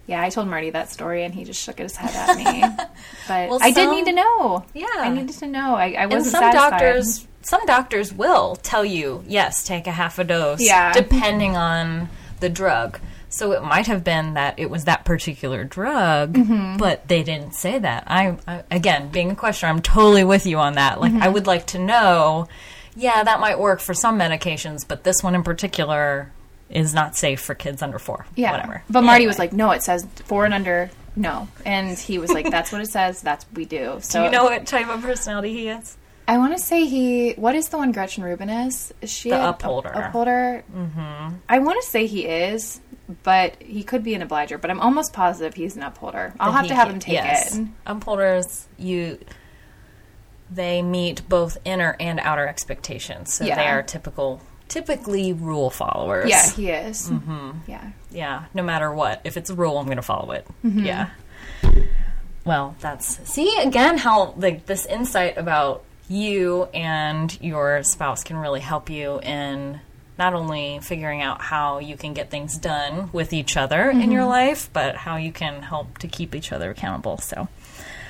[0.05, 2.61] Yeah, I told Marty that story, and he just shook his head at me.
[3.25, 4.65] But Well, I did need to know.
[4.73, 4.85] Yeah.
[4.95, 5.75] I needed to know.
[5.75, 6.71] I, I wasn't some satisfied.
[6.71, 10.91] doctors some doctors will tell you, yes, take a half a dose, Yeah.
[10.93, 12.99] depending on the drug.
[13.29, 16.77] So it might have been that it was that particular drug, Mm-hmm.
[16.77, 18.03] but they didn't say that.
[18.07, 20.99] I, I again, being a questioner, I'm totally with you on that.
[21.01, 21.33] Like I Mm-hmm.
[21.33, 22.47] would like to know,
[22.95, 26.31] yeah, that might work for some medications, but this one in particular
[26.69, 28.25] is not safe for kids under 4.
[28.35, 28.51] Yeah.
[28.51, 28.83] Whatever.
[28.89, 29.27] But Marty Anyway.
[29.29, 31.47] was like, no, it says four and under, no.
[31.65, 33.21] And he was like, that's what it says.
[33.21, 33.97] That's what we do.
[34.01, 35.97] So Do you know what type of personality he is?
[36.27, 37.33] I want to say he.
[37.33, 38.93] What is the one Gretchen Rubin is?
[39.01, 39.89] Is she The a- upholder.
[39.89, 40.63] upholder.
[40.73, 41.35] Mm-hmm.
[41.49, 42.79] I want to say he is,
[43.23, 44.57] but he could be an obliger.
[44.57, 46.33] But I'm almost positive he's an upholder.
[46.39, 47.57] I'll that have to have can- him take yes.
[47.57, 47.67] it.
[47.85, 49.19] Upholders, you
[50.51, 53.55] they meet both inner and outer expectations, so Yeah.
[53.55, 56.29] they are typical, typically rule followers.
[56.29, 57.09] Yeah, he is.
[57.09, 57.51] Mm-hmm.
[57.67, 57.91] Yeah.
[58.11, 58.43] yeah.
[58.53, 60.45] No matter what, if it's a rule, I'm going to follow it.
[60.63, 60.85] Mm-hmm.
[60.85, 61.09] Yeah.
[62.45, 68.59] Well, that's see again how like this insight about you and your spouse can really
[68.59, 69.79] help you in
[70.17, 74.25] not only figuring out how you can get things done with each other in your
[74.25, 77.17] life, but how you can help to keep each other accountable.
[77.17, 77.47] So,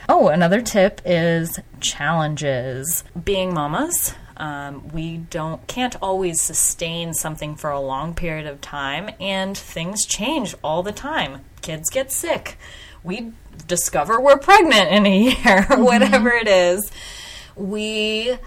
[0.10, 3.04] oh, another tip is challenges.
[3.24, 9.10] Being mamas, um, we don't can't always sustain something for a long period of time,
[9.20, 11.46] and things change all the time.
[11.62, 12.58] Kids get sick.
[13.04, 13.32] We
[13.68, 16.92] discover we're pregnant in a year, whatever it is.
[17.56, 18.38] We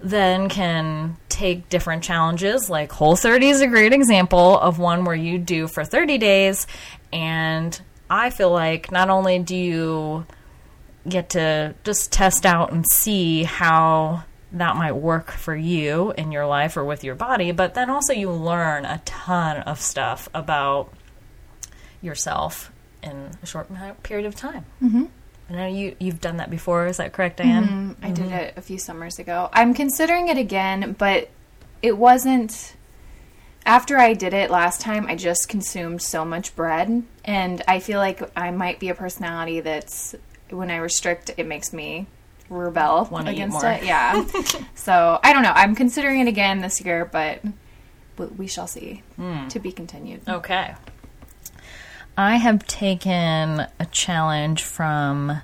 [0.00, 5.14] then can take different challenges like whole 30 is a great example of one where
[5.14, 6.66] you do for 30 days
[7.12, 10.26] and i feel like not only do you
[11.08, 16.46] get to just test out and see how that might work for you in your
[16.46, 20.92] life or with your body but then also you learn a ton of stuff about
[22.00, 23.68] yourself in a short
[24.02, 25.04] period of time mm-hmm.
[25.48, 26.86] I know you you've done that before.
[26.86, 27.96] Is that correct, Diane?
[28.02, 29.48] I did it a few summers ago.
[29.52, 31.30] I'm considering it again, but
[31.82, 32.74] it wasn't.
[33.64, 37.98] After I did it last time, I just consumed so much bread, and I feel
[37.98, 40.14] like I might be a personality that's
[40.50, 42.06] when I restrict, it makes me
[42.48, 43.82] rebel Wanna against it.
[43.82, 44.24] Yeah.
[44.76, 45.50] so I don't know.
[45.52, 47.40] I'm considering it again this year, but
[48.16, 49.02] we- we shall see.
[49.16, 49.48] Hmm.
[49.48, 50.20] To be continued.
[50.28, 50.74] Okay.
[52.16, 55.42] I have taken a challenge from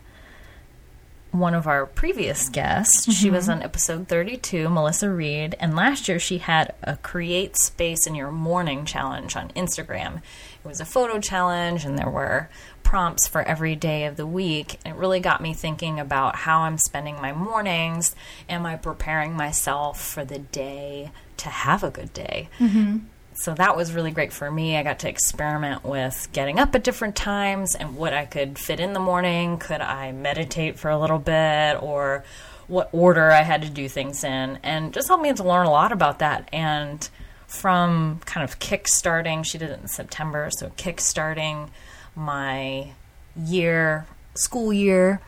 [1.30, 3.12] one of our previous guests.
[3.12, 3.58] She was mm-hmm.
[3.58, 8.30] on episode 32, Melissa Reed, and last year she had a create space in your
[8.30, 10.18] morning challenge on Instagram.
[10.64, 12.48] It was a photo challenge and there were
[12.82, 14.78] prompts for every day of the week.
[14.84, 18.14] It really got me thinking about how I'm spending my mornings.
[18.48, 22.48] Am I preparing myself for the day to have a good day?
[22.58, 22.98] Mm-hmm.
[23.42, 24.76] So that was really great for me.
[24.76, 28.78] I got to experiment with getting up at different times and what I could fit
[28.78, 29.58] in the morning.
[29.58, 32.22] Could I meditate for a little bit or
[32.68, 34.60] what order I had to do things in?
[34.62, 36.48] And just helped me to learn a lot about that.
[36.52, 37.08] And
[37.48, 41.72] from kind of kick starting, she did it in September, so kick starting
[42.14, 42.92] my
[43.36, 45.20] year, school year.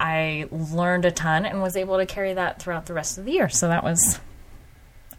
[0.00, 3.30] I learned a ton and was able to carry that throughout the rest of the
[3.30, 3.48] year.
[3.48, 4.18] So that was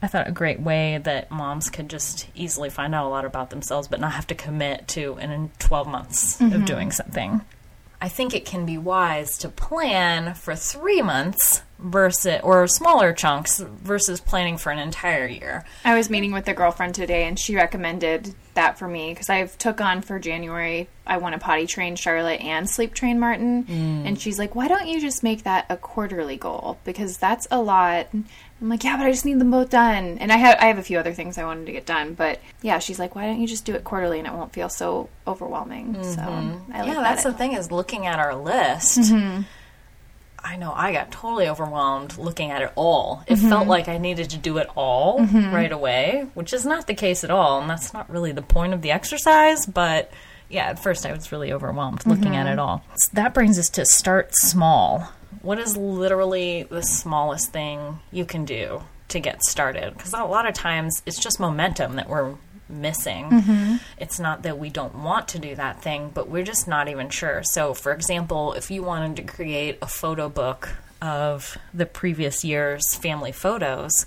[0.03, 3.51] I thought a great way that moms could just easily find out a lot about
[3.51, 6.65] themselves, but not have to commit to in 12 months of mm-hmm.
[6.65, 7.39] doing something.
[8.01, 13.59] I think it can be wise to plan for three months versus or smaller chunks
[13.59, 15.63] versus planning for an entire year.
[15.85, 19.57] I was meeting with a girlfriend today, and she recommended that for me because I've
[19.57, 20.89] took on for January.
[21.07, 24.05] I want to potty train Charlotte and sleep train Martin, mm.
[24.05, 26.79] and she's like, "Why don't you just make that a quarterly goal?
[26.83, 28.09] Because that's a lot."
[28.61, 30.77] I'm like, "Yeah, but I just need them both done." And I have I have
[30.77, 33.41] a few other things I wanted to get done, but yeah, she's like, "Why don't
[33.41, 36.71] you just do it quarterly and it won't feel so overwhelming?" So mm-hmm.
[36.71, 37.03] I like yeah, that.
[37.03, 38.99] that's the thing is looking at our list.
[38.99, 39.41] Mm-hmm.
[40.45, 43.23] I know I got totally overwhelmed looking at it all.
[43.27, 43.49] It mm-hmm.
[43.49, 47.23] felt like I needed to do it all right away, which is not the case
[47.23, 49.65] at all, and that's not really the point of the exercise.
[49.65, 50.11] But
[50.53, 52.53] yeah, at first I was really overwhelmed looking at mm-hmm.
[52.53, 52.83] it all.
[52.95, 55.09] So that brings us to start small.
[55.41, 59.93] What is literally the smallest thing you can do to get started?
[59.93, 62.35] Because a lot of times it's just momentum that we're
[62.69, 63.29] missing.
[63.29, 63.75] Mm-hmm.
[63.97, 67.09] It's not that we don't want to do that thing, but we're just not even
[67.09, 67.41] sure.
[67.43, 70.69] So, for example, if you wanted to create a photo book
[71.01, 74.05] of the previous year's family photos,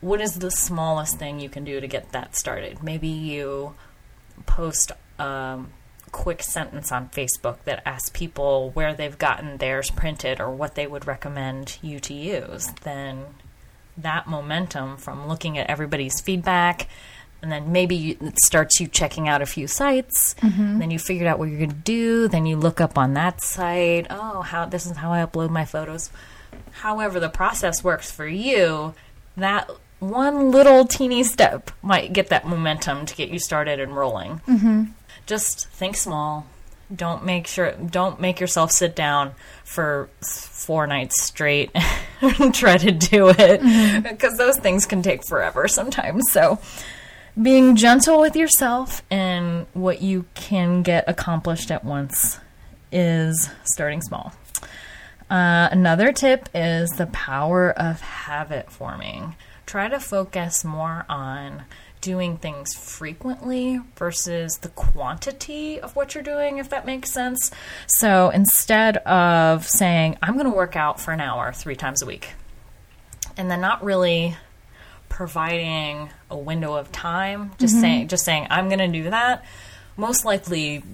[0.00, 2.82] what is the smallest thing you can do to get that started?
[2.82, 3.74] Maybe you
[4.44, 5.60] post a
[6.12, 10.86] quick sentence on Facebook that asks people where they've gotten theirs printed or what they
[10.86, 12.68] would recommend you to use.
[12.82, 13.26] Then
[13.96, 16.88] that momentum from looking at everybody's feedback
[17.42, 20.78] and then maybe it starts you checking out a few sites mm-hmm.
[20.78, 23.40] then you figured out what you're going to do then you look up on that
[23.40, 26.10] site oh how this is how i upload my photos.
[26.72, 28.94] However the process works for you
[29.36, 34.40] that one little teeny step might get that momentum to get you started and rolling
[34.46, 34.84] mm-hmm.
[35.26, 36.46] Just think small.
[36.94, 39.32] Don't make sure don't make yourself sit down
[39.64, 41.70] for four nights straight
[42.20, 43.60] and try to do it.
[44.02, 46.22] Because those things can take forever sometimes.
[46.30, 46.60] So
[47.40, 52.38] being gentle with yourself and what you can get accomplished at once
[52.92, 54.32] is starting small.
[55.28, 59.34] Uh, another tip is the power of habit forming.
[59.66, 61.64] Try to focus more on
[62.06, 67.50] doing things frequently versus the quantity of what you're doing, if that makes sense.
[67.88, 72.06] So instead of saying, I'm going to work out for an hour three times a
[72.06, 72.28] week,
[73.36, 74.36] and then not really
[75.08, 77.80] providing a window of time, just mm-hmm.
[77.80, 79.44] saying, just saying, I'm going to do that,
[79.96, 80.84] most likely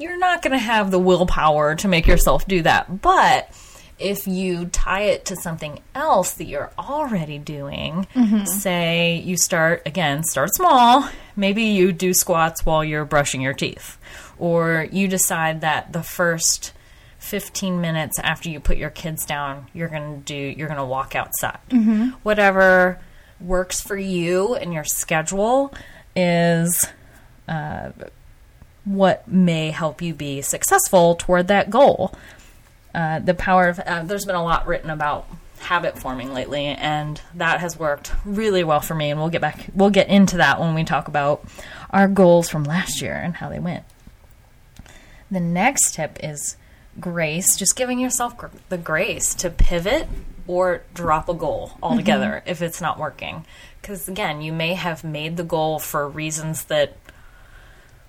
[0.00, 3.00] you're not going to have the willpower to make yourself do that.
[3.00, 3.54] But
[4.00, 8.44] if you tie it to something else that you're already doing, mm-hmm.
[8.44, 11.08] say you start again, start small.
[11.36, 13.98] Maybe you do squats while you're brushing your teeth,
[14.38, 16.72] or you decide that the first
[17.18, 20.84] 15 minutes after you put your kids down, you're going to do you're going to
[20.84, 21.60] walk outside.
[21.68, 22.08] Mm-hmm.
[22.22, 22.98] Whatever
[23.40, 25.72] works for you and your schedule
[26.16, 26.86] is
[27.48, 27.90] uh,
[28.84, 32.14] what may help you be successful toward that goal.
[32.94, 35.26] Uh, the power of uh, there's been a lot written about
[35.60, 39.10] habit forming lately, and that has worked really well for me.
[39.10, 41.44] And we'll get back, we'll get into that when we talk about
[41.90, 43.84] our goals from last year and how they went.
[45.30, 46.56] The next tip is
[46.98, 50.08] grace, just giving yourself gr- the grace to pivot
[50.46, 53.44] or drop a goal altogether if it's not working.
[53.80, 56.96] Because again, you may have made the goal for reasons that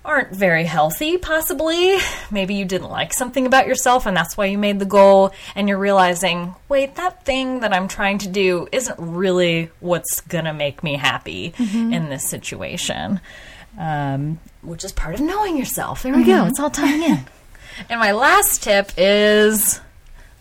[0.04, 1.96] aren't very healthy, possibly.
[2.30, 5.68] Maybe you didn't like something about yourself and that's why you made the goal, and
[5.68, 10.82] you're realizing, wait, that thing that I'm trying to do isn't really what's gonna make
[10.82, 13.20] me happy in this situation.
[13.78, 16.02] Um, which is part of knowing yourself.
[16.02, 17.24] There we go, it's all tying in.
[17.88, 19.80] And my last tip is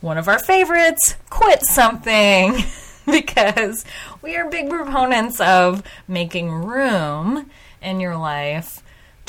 [0.01, 2.57] one of our favorites quit something.
[3.05, 3.83] because
[4.21, 7.49] we are big proponents of making room
[7.81, 8.80] in your life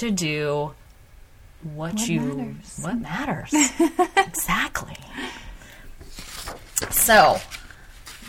[0.03, 0.73] to do
[1.63, 2.79] what, you matters.
[2.83, 3.55] what matters
[4.17, 4.97] exactly
[6.91, 7.39] so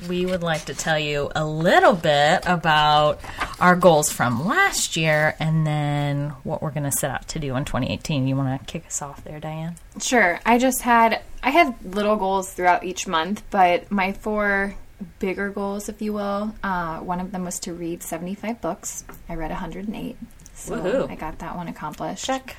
[0.08, 3.20] we would like to tell you a little bit about
[3.60, 7.56] our goals from last year and then what we're going to set out to do
[7.56, 10.40] in 2018 you want to kick us off there diane Sure.
[10.46, 14.76] I just had I had little goals throughout each month, but my four
[15.20, 19.04] bigger goals, if you will, uh, one of them was to read 75 books.
[19.30, 20.18] I read 108,
[20.63, 21.10] so Woohoo.
[21.12, 22.26] I got that one accomplished.
[22.26, 22.56] check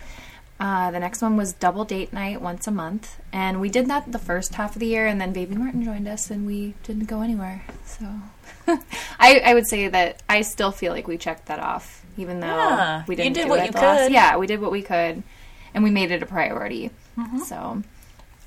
[0.60, 4.10] Uh, the next one was double date night once a month, and we did that
[4.12, 7.06] the first half of the year, and then Baby Martin joined us, and we didn't
[7.06, 7.64] go anywhere.
[7.84, 8.06] So,
[9.18, 12.46] I, I would say that I still feel like we checked that off, even though
[12.46, 14.12] Yeah, we didn't did do what it you the last- could.
[14.12, 15.24] Yeah, we did what we could,
[15.74, 16.90] and we made it a priority.
[17.18, 17.38] Mm-hmm.
[17.40, 17.82] So,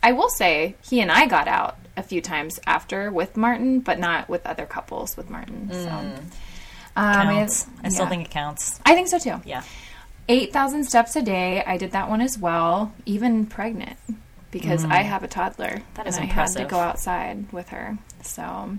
[0.01, 3.99] I will say he and I got out a few times after with Martin, but
[3.99, 5.70] not with other couples with Martin.
[5.74, 6.10] So,
[6.98, 8.10] um, I- counts i still yeah.
[8.10, 9.41] think it counts I think so too.
[9.45, 9.64] yeah
[10.30, 11.64] 8,000 steps a day.
[11.66, 13.95] I did that one as well, even pregnant,
[14.52, 15.82] because I have a toddler.
[15.93, 17.98] That is and I had to go outside with her.
[18.24, 18.78] So,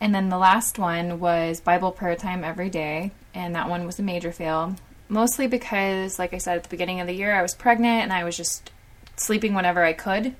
[0.00, 3.98] and then the last one was Bible prayer time every day, and that one was
[3.98, 4.76] a major fail.
[5.08, 8.12] mostly because, like I said at the beginning of the year, I was pregnant and
[8.12, 8.70] I was just
[9.16, 10.32] sleeping whenever I could.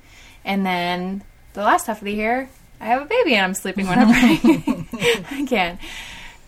[0.45, 1.21] And then
[1.51, 2.47] the last half of the year,
[2.79, 4.85] I have a baby and I'm sleeping whenever I,
[5.31, 5.79] I can.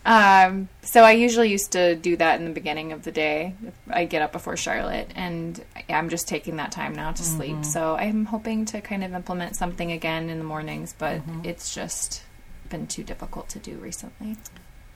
[0.06, 3.54] Um, so I usually used to do that in the beginning of the day.
[3.90, 7.52] I get up before Charlotte, and I'm just taking that time now to sleep.
[7.52, 7.64] Mm-hmm.
[7.64, 11.42] So I'm hoping to kind of implement something again in the mornings, but mm-hmm.
[11.44, 12.24] it's just
[12.70, 14.38] been too difficult to do recently.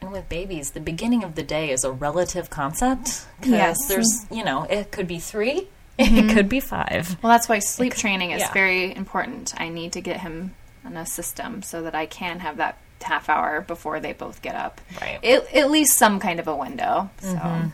[0.02, 3.26] And with babies, the beginning of the day is a relative concept.
[3.44, 3.78] Yes.
[3.88, 6.30] There's, you know, it could be 3 it mm-hmm.
[6.30, 7.18] could be five.
[7.22, 8.52] Well, that's why sleep training is yeah.
[8.52, 9.54] very important.
[9.62, 13.30] I need to get him on a system so that I can have that half
[13.30, 14.82] hour before they both get up.
[15.02, 15.20] Right.
[15.22, 17.10] It, at least some kind of a window.
[17.20, 17.72] So.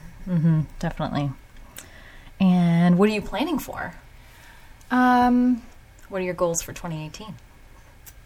[0.80, 1.32] Definitely.
[2.39, 3.93] And what are you planning for?
[4.91, 5.61] Um,
[6.09, 7.36] What are your goals for 2018?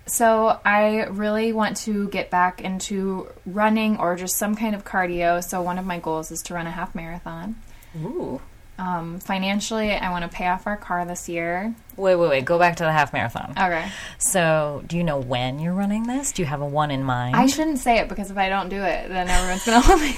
[0.05, 5.41] So I really want to get back into running or just some kind of cardio.
[5.43, 7.55] So one of my goals is to run a half marathon.
[8.01, 8.41] Ooh.
[8.80, 11.76] Um, financially, I want to pay off our car this year.
[11.95, 12.45] Wait, wait, wait.
[12.45, 13.51] Go back to the half marathon.
[13.51, 13.88] Okay.
[14.17, 16.32] So, do you know when you're running this?
[16.32, 17.36] Do you have a one in mind?
[17.36, 20.01] I shouldn't say it because if I don't do it, then everyone's going to hold
[20.01, 20.15] me.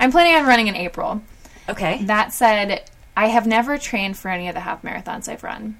[0.00, 1.22] I'm planning on running in April.
[1.68, 2.02] okay.
[2.04, 2.84] That said,
[3.16, 5.78] I have never trained for any of the half marathons I've run.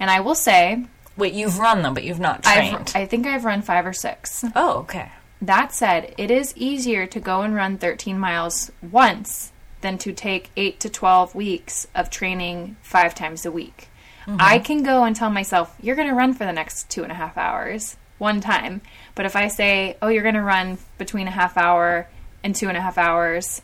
[0.00, 0.84] And I will say,
[1.16, 2.92] Wait, you've run them, but you've not trained.
[2.94, 4.44] I've, I think I've run five or six.
[4.56, 5.12] oh, okay.
[5.40, 9.52] That said, it is easier to go and run 13 miles once
[9.84, 13.88] than to take 8 to 12 weeks of training five times a week.
[14.26, 14.38] Mm-hmm.
[14.40, 17.12] I can go and tell myself, you're going to run for the next two and
[17.12, 18.80] a half hours one time.
[19.14, 22.08] But if I say, oh, you're going to run between a half hour
[22.42, 23.60] and two and a half hours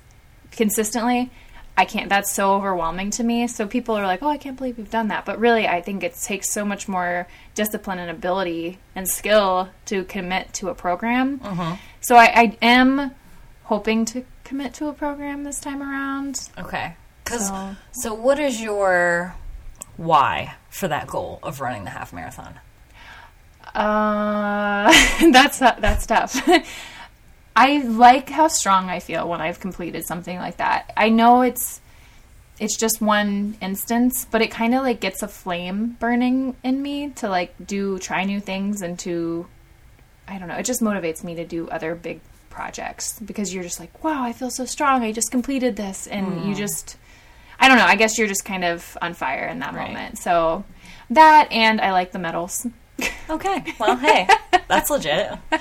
[0.51, 1.31] consistently,
[1.75, 2.11] I can't.
[2.11, 3.47] That's so overwhelming to me.
[3.47, 5.25] So people are like, oh, I can't believe you've done that.
[5.25, 10.05] But really, I think it takes so much more discipline and ability and skill to
[10.05, 11.39] commit to a program.
[11.39, 11.75] Mm-hmm.
[12.03, 13.13] So I, I am
[13.65, 16.49] hoping to commit to a program this time around.
[16.59, 16.95] Okay.
[17.25, 19.37] Cuz So- so what is your
[19.97, 22.59] why for that goal of running the half marathon?
[23.75, 24.93] Uh,
[25.33, 26.35] that's that's tough.
[27.57, 30.93] I like how strong I feel when I've completed something like that.
[30.97, 31.81] I know it's
[32.59, 37.11] it's just one instance, but it kind of like gets a flame burning in me
[37.11, 39.47] to like do try new things and to
[40.27, 40.57] I don't know.
[40.57, 42.21] It just motivates me to do other big
[42.51, 45.03] projects because you're just like, wow, I feel so strong.
[45.03, 46.57] I just completed this, and you mm.
[46.57, 46.97] just
[47.59, 47.85] I don't know.
[47.85, 49.89] I guess you're just kind of on fire in that Right.
[49.89, 50.19] moment.
[50.19, 50.65] So
[51.11, 52.67] that and I like the medals.
[53.31, 53.65] Okay.
[53.79, 54.29] Well, hey,
[54.69, 55.33] that's legit.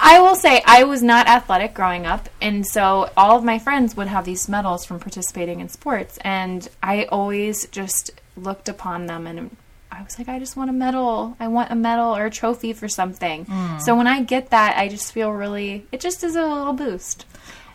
[0.00, 3.96] I will say I was not athletic growing up, and so all of my friends
[3.96, 9.26] would have these medals from participating in sports, and I always just looked upon them
[9.26, 9.56] and
[9.96, 11.36] I was like, I just want a medal.
[11.38, 13.44] I want a medal or a trophy for something.
[13.46, 13.78] Hmm.
[13.78, 15.86] So when I get that, I just feel really.
[15.92, 17.24] It just is a little boost.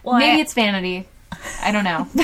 [0.03, 1.07] Well, Maybe I- it's vanity.
[1.61, 2.07] I don't know.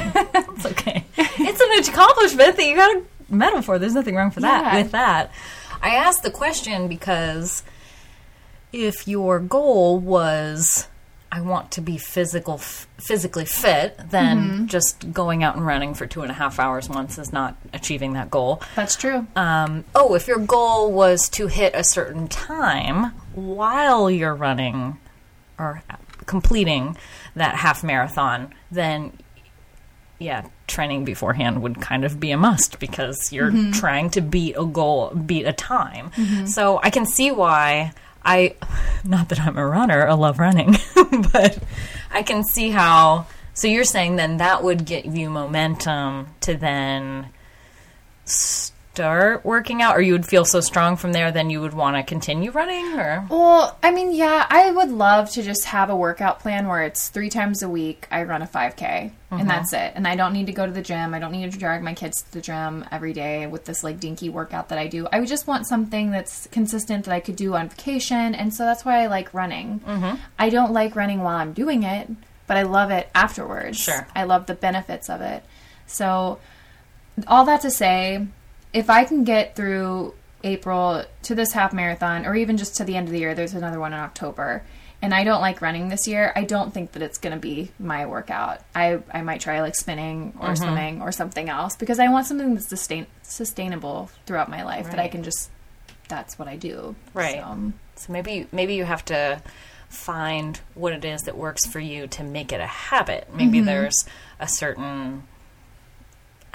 [0.55, 1.05] It's okay.
[1.17, 3.77] It's an accomplishment that you got a medal for.
[3.77, 4.73] There's nothing wrong for that.
[4.73, 4.81] Yeah.
[4.81, 5.31] With that,
[5.81, 7.63] I asked the question because
[8.73, 10.87] if your goal was
[11.35, 14.65] I want to be physical, f- physically fit, then Mm-hmm.
[14.67, 18.13] just going out and running for two and a half hours once is not achieving
[18.13, 18.61] that goal.
[18.75, 19.27] That's true.
[19.35, 24.97] Um, oh, if your goal was to hit a certain time while you're running
[25.59, 25.83] or
[26.25, 26.95] completing
[27.35, 29.11] that half marathon, then
[30.19, 34.63] yeah, training beforehand would kind of be a must because you're trying to beat a
[34.65, 36.11] goal, beat a time.
[36.47, 37.91] So I can see why
[38.25, 38.55] I,
[39.03, 40.75] not that I'm a runner, I love running,
[41.31, 41.59] but
[42.11, 43.27] I can see how.
[43.53, 47.27] So you're saying then that would give you momentum to then
[48.95, 51.97] start working out, or you would feel so strong from there, then you would want
[51.97, 55.95] to continue running, or Well, I mean, yeah, I would love to just have a
[55.95, 59.47] workout plan where it's three times a week I run a 5K and mm-hmm.
[59.47, 59.91] that's it.
[59.95, 61.13] And I don't need to go to the gym.
[61.13, 63.99] I don't need to drag my kids to the gym every day with this like
[63.99, 65.07] dinky workout that I do.
[65.11, 68.33] I would just want something that's consistent that I could do on vacation.
[68.33, 69.81] And so that's why I like running.
[69.81, 70.21] Mm-hmm.
[70.39, 72.09] I don't like running while I'm doing it,
[72.47, 73.77] but I love it afterwards.
[73.77, 74.07] Sure.
[74.15, 75.43] I love the benefits of it.
[75.85, 76.39] So,
[77.27, 78.27] all that to say,
[78.75, 80.13] if I can get through
[80.43, 83.53] April to this half marathon, or even just to the end of the year, there's
[83.55, 84.61] another one in October,
[85.01, 87.71] and I don't like running this year, I don't think that it's going to be
[87.79, 88.59] my workout.
[88.75, 90.55] I, I might try like spinning or Mm-hmm.
[90.63, 94.99] swimming or something else because I want something that's sustain, sustainable throughout my life that
[94.99, 95.49] I can just,
[96.07, 96.95] that's what I do.
[97.13, 97.35] Right.
[97.35, 99.41] So, So maybe maybe you have to
[99.89, 103.27] find what it is that works for you to make it a habit.
[103.33, 104.05] Maybe there's
[104.39, 105.23] a certain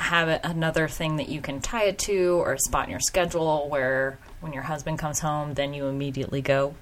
[0.01, 3.69] habit, another thing that you can tie it to, or a spot in your schedule
[3.69, 6.75] where when your husband comes home, then you immediately go.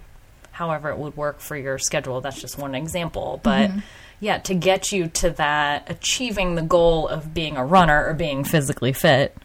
[0.53, 2.21] However, it would work for your schedule.
[2.21, 3.71] That's just one example, but
[4.21, 8.43] yeah, to get you to that achieving the goal of being a runner or being
[8.43, 9.37] physically fit,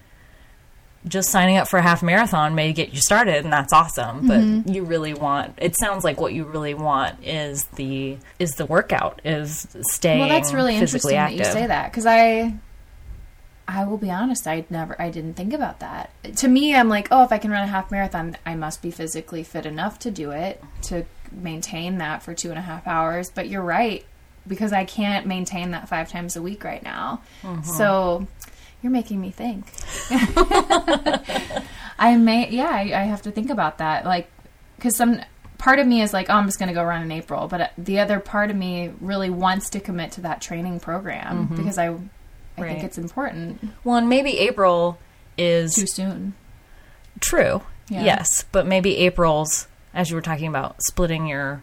[1.06, 4.26] just signing up for a half marathon may get you started and that's awesome.
[4.26, 4.72] But Mm-hmm.
[4.72, 9.20] you really want it sounds like what you really want is the is the workout,
[9.24, 11.38] is staying Well, that's really interesting active.
[11.38, 12.54] that you say that because I,
[13.66, 16.10] I will be honest, I never, I didn't think about that.
[16.36, 18.90] To me, I'm like, oh, if I can run a half marathon, I must be
[18.90, 23.30] physically fit enough to do it to maintain that for two and a half hours.
[23.30, 24.04] But you're right
[24.46, 27.22] because I can't maintain that five times a week right now.
[27.42, 27.62] Mm-hmm.
[27.62, 28.26] So
[28.82, 29.66] you're making me think.
[31.98, 34.30] I may, yeah, I, I have to think about that, like,
[34.76, 35.20] because some
[35.56, 37.72] part of me is like, oh, I'm just going to go run in April, but
[37.78, 41.96] the other part of me really wants to commit to that training program because I,
[42.56, 42.62] I Mm-hmm.
[42.62, 42.72] Right.
[42.72, 43.60] think it's important.
[43.82, 44.98] Well, and maybe April
[45.36, 46.34] is Too soon.
[47.20, 47.62] True.
[47.88, 48.04] Yeah.
[48.04, 51.62] Yes, but maybe April's as you were talking about splitting your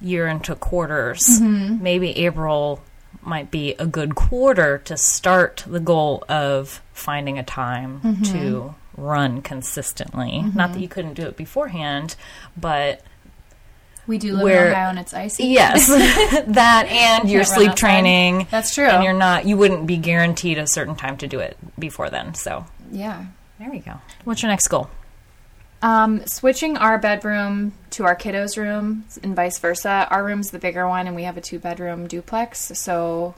[0.00, 1.20] year into quarters.
[1.40, 1.82] Mm-hmm.
[1.82, 2.82] Maybe April
[3.22, 8.22] might be a good quarter to start the goal of finding a time Mm-hmm.
[8.24, 10.42] to run consistently.
[10.54, 12.14] Not that you couldn't do it beforehand,
[12.56, 13.02] but
[14.06, 15.44] We do live Where- in Ohio and it's icy.
[15.46, 15.86] yes,
[16.48, 18.46] that and your sleep training.
[18.50, 18.86] That's true.
[18.86, 22.34] And you're not you wouldn't be guaranteed a certain time to do it before then.
[22.34, 23.24] So, Yeah.
[23.58, 23.94] there you go.
[24.24, 24.90] What's your next goal?
[25.82, 30.06] Um, switching our bedroom to our kiddos' room and vice versa.
[30.10, 32.72] Our room's the bigger one, and we have a two bedroom duplex.
[32.78, 33.34] So,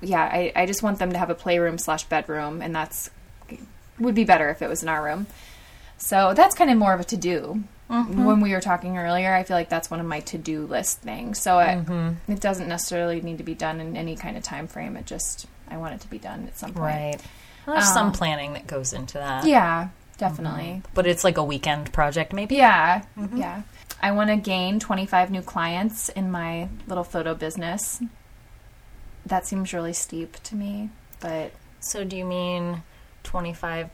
[0.00, 3.10] yeah, I, I just want them to have a playroom slash bedroom, and that's
[4.00, 5.28] would be better if it was in our room.
[5.96, 7.62] So that's kind of more of a to do.
[7.90, 8.24] Mm-hmm.
[8.24, 11.00] When we were talking earlier, I feel like that's one of my to do list
[11.00, 11.40] things.
[11.40, 12.32] So it, mm-hmm.
[12.32, 14.96] it doesn't necessarily need to be done in any kind of time frame.
[14.96, 16.84] It just I want it to be done at some point.
[16.84, 17.20] Right.
[17.66, 19.46] There's some Um, planning that goes into that.
[19.46, 20.18] Yeah, mm-hmm.
[20.18, 20.82] definitely.
[20.92, 22.56] But it's like a weekend project, maybe?
[22.56, 23.04] Yeah,
[23.34, 23.62] yeah.
[24.02, 28.02] I want to gain 25 new clients in my little photo business.
[29.24, 32.82] That seems really steep to me, but So do you mean
[33.24, 33.88] 25?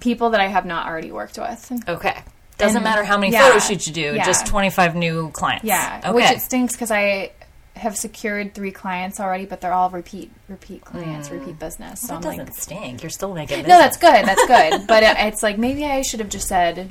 [0.00, 1.72] People that I have not already worked with.
[1.88, 2.16] Okay.
[2.58, 4.24] Doesn't And- matter how many yeah, photo shoots you do, yeah.
[4.24, 5.64] just 25 new clients.
[5.64, 6.12] Yeah, Okay.
[6.12, 7.30] which it stinks because I
[7.76, 12.00] have secured three clients already, but they're all repeat repeat clients, repeat business.
[12.02, 13.02] So that I'm doesn't like, stink.
[13.02, 14.86] You're still making no, that's good, that's good.
[14.88, 16.90] but it, it's like maybe I should have just said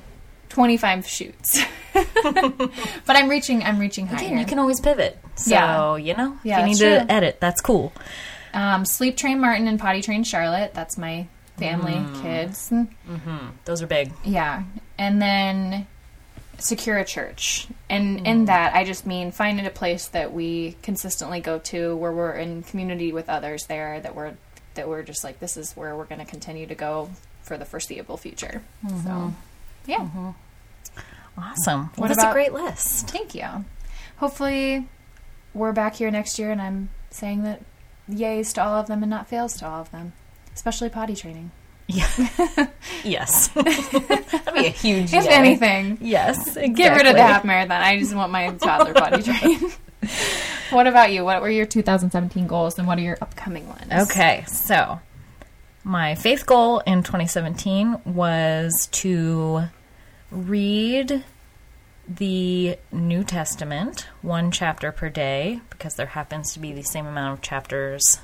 [0.50, 1.64] 25 shoots.
[1.94, 4.26] but I'm reaching, I'm reaching higher.
[4.26, 5.18] Again, you can always pivot.
[5.36, 5.96] So, Yeah.
[5.98, 7.06] you know, Yeah, if you need true.
[7.06, 7.94] to edit, that's cool.
[8.54, 10.74] Um, sleep train Martin and potty train Charlotte.
[10.74, 11.28] That's my
[11.60, 12.22] family, Mm.
[12.22, 12.74] kids.
[13.66, 14.12] Those are big.
[14.24, 14.64] Yeah.
[14.98, 15.88] And then
[16.58, 17.68] secure a church.
[17.90, 18.26] And Mm.
[18.26, 22.34] in that, I just mean finding a place that we consistently go to where we're
[22.34, 24.34] in community with others there that we're
[24.76, 27.10] that we're just like this is where we're going to continue to go
[27.42, 28.62] for the foreseeable future.
[28.86, 29.04] Mm-hmm.
[29.04, 29.34] So,
[29.88, 30.08] yeah.
[31.38, 31.80] Awesome.
[31.82, 33.10] Well, What that's about- a great list.
[33.10, 33.66] Thank you.
[34.18, 34.88] Hopefully
[35.54, 37.62] we're back here next year and I'm saying that
[38.10, 40.14] yays to all of them and not fails to all of them.
[40.60, 41.52] Especially potty training.
[41.88, 42.06] Yeah.
[43.06, 43.48] yes.
[43.54, 45.30] That'd be a huge If yay.
[45.30, 45.98] anything.
[46.02, 46.48] Yes.
[46.48, 46.74] Exactly.
[46.74, 47.82] Get rid of the half marathon.
[47.82, 49.72] I just want my toddler potty train.
[50.72, 51.24] what about you?
[51.24, 54.10] What were your 2017 goals and what are your upcoming ones?
[54.12, 55.00] Okay, so
[55.86, 59.64] my faith goal in 2017 was to
[60.30, 61.24] read
[62.06, 67.38] the New Testament one chapter per day because there happens to be the same amount
[67.38, 68.20] of chapters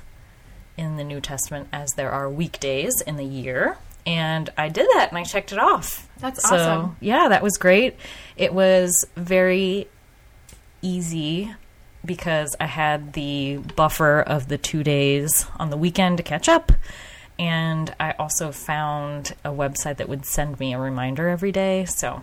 [0.76, 3.78] in the New Testament as there are weekdays in the year.
[4.06, 6.08] And I did that and I checked it off.
[6.18, 6.96] That's so, awesome.
[7.00, 7.96] Yeah, that was great.
[8.36, 9.88] It was very
[10.80, 11.52] easy
[12.04, 16.70] because I had the buffer of the two days on the weekend to catch up.
[17.38, 21.84] And I also found a website that would send me a reminder every day.
[21.84, 22.22] So,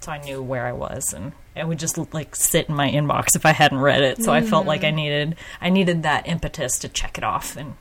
[0.00, 3.34] so I knew where I was and it would just like sit in my inbox
[3.34, 4.22] if I hadn't read it.
[4.22, 4.96] So I felt like I mm-hmm.
[4.96, 7.74] needed, I needed that impetus to check it off and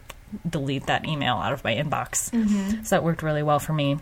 [0.50, 2.30] delete that email out of my inbox.
[2.32, 2.84] Mm-hmm.
[2.84, 3.98] So that worked really well for me.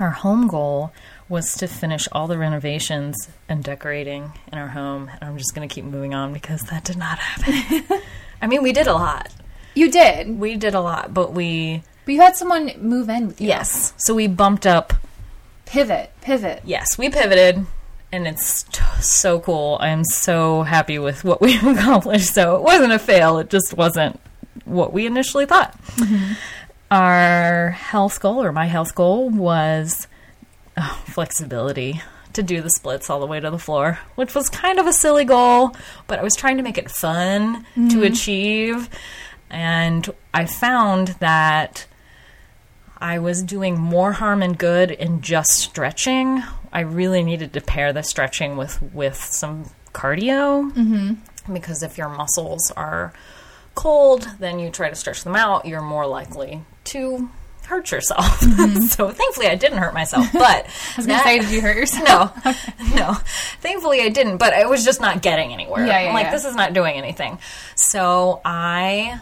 [0.00, 0.92] Our home goal
[1.28, 5.08] was to finish all the renovations and decorating in our home.
[5.08, 8.00] And I'm just going to keep moving on because that did not happen.
[8.42, 9.32] I mean, we did a lot.
[9.74, 10.38] You did.
[10.38, 13.48] We did a lot, but we, But you had someone move in with you.
[13.48, 13.94] yes.
[13.96, 14.92] So we bumped up.
[15.66, 16.10] Pivot.
[16.20, 16.62] Pivot.
[16.64, 17.66] Yes, we pivoted.
[18.12, 19.78] And it's t- so cool.
[19.80, 22.32] I'm so happy with what we've accomplished.
[22.34, 23.38] So it wasn't a fail.
[23.38, 24.20] It just wasn't
[24.64, 25.78] what we initially thought.
[26.90, 30.06] Our health goal, or my health goal, was
[30.76, 32.00] oh, flexibility
[32.32, 34.92] to do the splits all the way to the floor, which was kind of a
[34.92, 35.74] silly goal,
[36.06, 38.88] but I was trying to make it fun to achieve.
[39.50, 41.86] And I found that
[42.98, 46.42] I was doing more harm and good in just stretching.
[46.72, 50.70] I really needed to pair the stretching with with some cardio.
[50.72, 51.54] Mm-hmm.
[51.54, 53.12] because if your muscles are
[53.76, 57.28] cold, then you try to stretch them out, you're more likely to
[57.66, 58.40] hurt yourself.
[58.40, 58.80] Mm-hmm.
[58.86, 60.32] so thankfully, I didn't hurt myself.
[60.32, 62.34] But I was gonna say, did you hurt yourself?
[62.44, 62.54] no,
[62.96, 63.14] no.
[63.60, 64.38] Thankfully, I didn't.
[64.38, 65.86] But I was just not getting anywhere.
[65.86, 66.30] Yeah, yeah, I'm like yeah.
[66.32, 67.38] this is not doing anything.
[67.76, 69.20] So I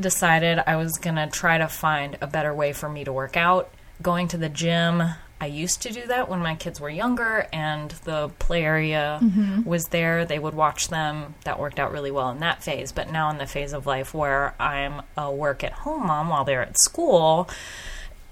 [0.00, 3.72] decided I was gonna try to find a better way for me to work out.
[4.02, 5.02] Going to the gym.
[5.42, 9.64] I used to do that when my kids were younger and the play area Mm-hmm.
[9.64, 10.24] was there.
[10.24, 11.34] They would watch them.
[11.44, 12.92] That worked out really well in that phase.
[12.92, 16.44] But now in the phase of life where I'm a work at home mom while
[16.44, 17.48] they're at school,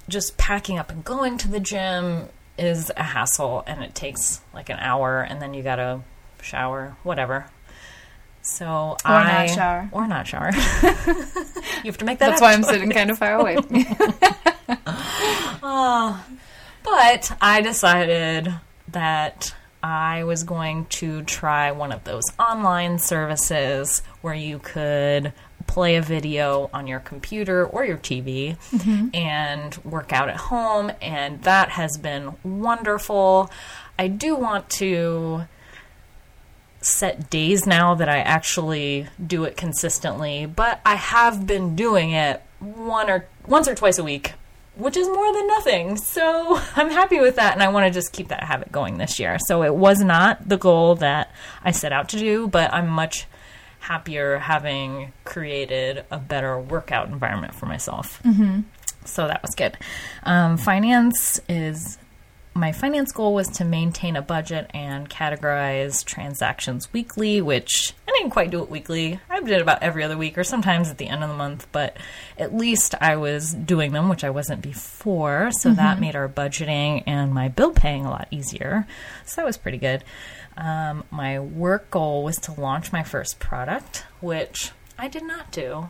[0.09, 4.69] just packing up and going to the gym is a hassle and it takes like
[4.69, 6.01] an hour and then you gotta
[6.43, 7.47] shower, whatever.
[8.43, 8.67] So
[9.05, 9.89] Or I not shower.
[9.93, 10.51] or not shower.
[10.53, 12.31] you have to make that.
[12.31, 13.57] That's why I'm sitting kind of far away.
[16.83, 18.55] But I decided
[18.89, 25.33] that I was going to try one of those online services where you could
[25.67, 29.09] play a video on your computer or your TV mm-hmm.
[29.15, 33.51] and work out at home, and that has been wonderful.
[33.99, 35.43] I do want to
[36.83, 42.43] set days now that I actually do it consistently, but I have been doing it
[42.59, 44.33] one or once or twice a week,
[44.81, 45.97] which is more than nothing.
[45.97, 49.19] So I'm happy with that and I want to just keep that habit going this
[49.19, 49.39] year.
[49.39, 53.27] So it was not the goal that I set out to do, but I'm much
[53.81, 58.23] happier having created a better workout environment for myself.
[58.23, 58.61] Mm-hmm.
[59.05, 59.77] So that was good.
[60.25, 61.99] Um, finance is
[62.61, 68.31] my finance goal was to maintain a budget and categorize transactions weekly, which I didn't
[68.31, 69.19] quite do it weekly.
[69.31, 71.67] I did it about every other week or sometimes at the end of the month,
[71.73, 71.97] but
[72.39, 75.51] at least I was doing them, which I wasn't before.
[75.53, 78.87] So that made our budgeting and my bill paying a lot easier.
[79.25, 80.05] So that was pretty good.
[80.57, 85.89] Um, my work goal was to launch my first product, which I did not do.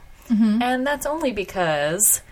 [0.62, 2.22] And that's only because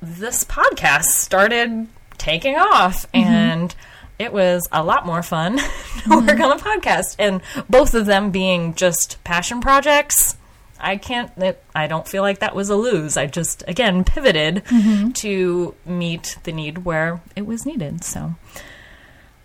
[0.00, 1.88] this podcast started
[2.20, 3.26] taking off mm-hmm.
[3.26, 3.74] and
[4.18, 5.64] it was a lot more fun to
[6.10, 6.42] work mm-hmm.
[6.42, 7.16] on the podcast.
[7.18, 10.36] And both of them being just passion projects
[10.80, 13.16] i can't it, i don't feel like that was a lose.
[13.16, 15.10] I just again pivoted mm-hmm.
[15.10, 18.02] to meet the need where it was needed.
[18.02, 18.34] So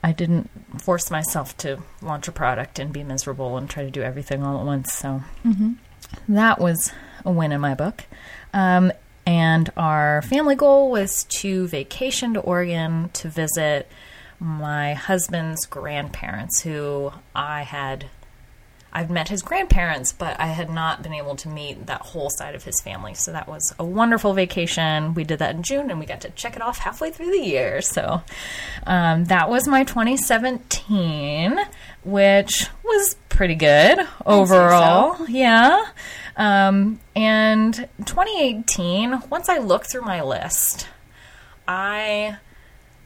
[0.03, 0.49] i didn't
[0.82, 4.59] force myself to launch a product and be miserable and try to do everything all
[4.59, 4.93] at once.
[4.93, 5.23] So
[6.30, 6.91] that was
[7.26, 8.03] a win in my book.
[8.53, 8.91] Um,
[9.26, 13.88] and our family goal was to vacation to Oregon to visit
[14.39, 18.05] my husband's grandparents, who I had.
[18.93, 22.55] I've met his grandparents, but I had not been able to meet that whole side
[22.55, 23.13] of his family.
[23.13, 25.13] So that was a wonderful vacation.
[25.15, 27.45] We did that in June, and we got to check it off halfway through the
[27.45, 27.82] year.
[27.82, 28.21] So
[28.88, 31.59] um, that was my 2017,
[32.05, 35.28] which was pretty good overall.
[35.28, 35.84] Yeah.
[36.38, 37.73] Um, and
[38.05, 40.88] 2018, once I looked through my list,
[41.67, 42.38] I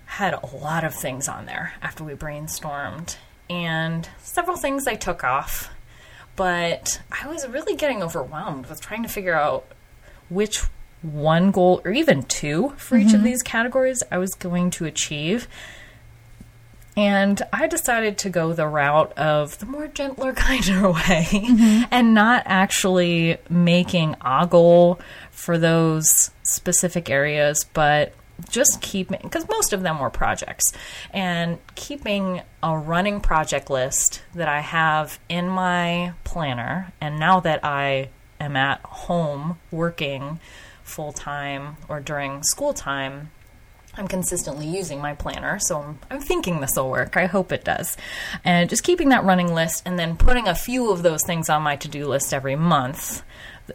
[0.05, 3.15] had a lot of things on there after we brainstormed,
[3.49, 5.69] and several things I took off.
[6.36, 9.65] But I was really getting overwhelmed with trying to figure out
[10.30, 10.63] which
[11.01, 15.47] one goal or even two for each of these categories I was going to achieve.
[16.99, 21.83] And I decided to go the route of the more gentler, kinder way mm-hmm.
[21.91, 24.17] and not actually making
[24.49, 24.99] goal
[25.31, 28.11] for those specific areas, but
[28.49, 30.73] just keeping, because most of them were projects,
[31.13, 36.91] and keeping a running project list that I have in my planner.
[36.99, 38.09] And now that I
[38.41, 40.41] am at home working
[40.83, 43.31] full time or during school time,
[43.99, 47.17] I'm consistently using my planner, so I'm, I'm thinking this will work.
[47.17, 47.97] I hope it does.
[48.45, 51.63] And just keeping that running list and then putting a few of those things on
[51.63, 53.23] my to do list every month,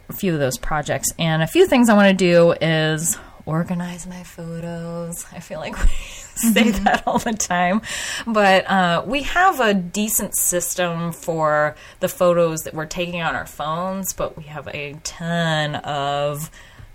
[0.08, 1.12] a few of those projects.
[1.18, 5.26] And a few things I want to do is organize my photos.
[5.30, 5.88] I feel like we
[6.52, 7.82] say that all the time.
[8.26, 13.46] But uh, we have a decent system for the photos that we're taking on our
[13.46, 16.50] phones, but we have a ton of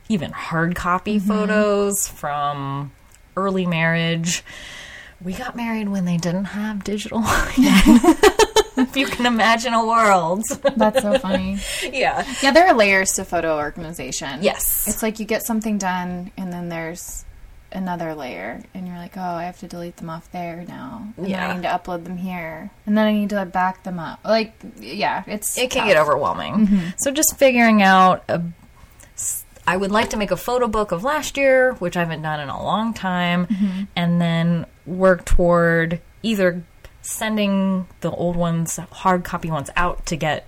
[0.08, 2.92] even hard copy photos from
[3.40, 4.44] early marriage.
[5.22, 7.22] We got married when they didn't have digital.
[8.80, 10.44] if you can imagine a world.
[10.76, 11.58] That's so funny.
[11.92, 12.26] yeah.
[12.42, 14.42] Yeah, there are layers to photo organization.
[14.42, 14.88] Yes.
[14.88, 17.26] It's like you get something done, and then there's
[17.72, 21.04] another layer, and you're like, oh, I have to delete them off there now.
[21.18, 21.50] And then Yeah.
[21.50, 22.72] I need to upload them here.
[22.86, 24.20] And then I need to back them up.
[24.24, 25.58] Like, yeah, it's.
[25.58, 25.90] it can tough.
[25.90, 26.68] get overwhelming.
[26.68, 26.90] Mm-hmm.
[26.98, 28.42] So just figuring out a
[29.70, 32.40] I would like to make a photo book of last year, which I haven't done
[32.40, 33.84] in a long time, mm-hmm.
[33.96, 36.64] and then work toward either
[37.04, 40.48] sending the old ones, hard copy ones, out to get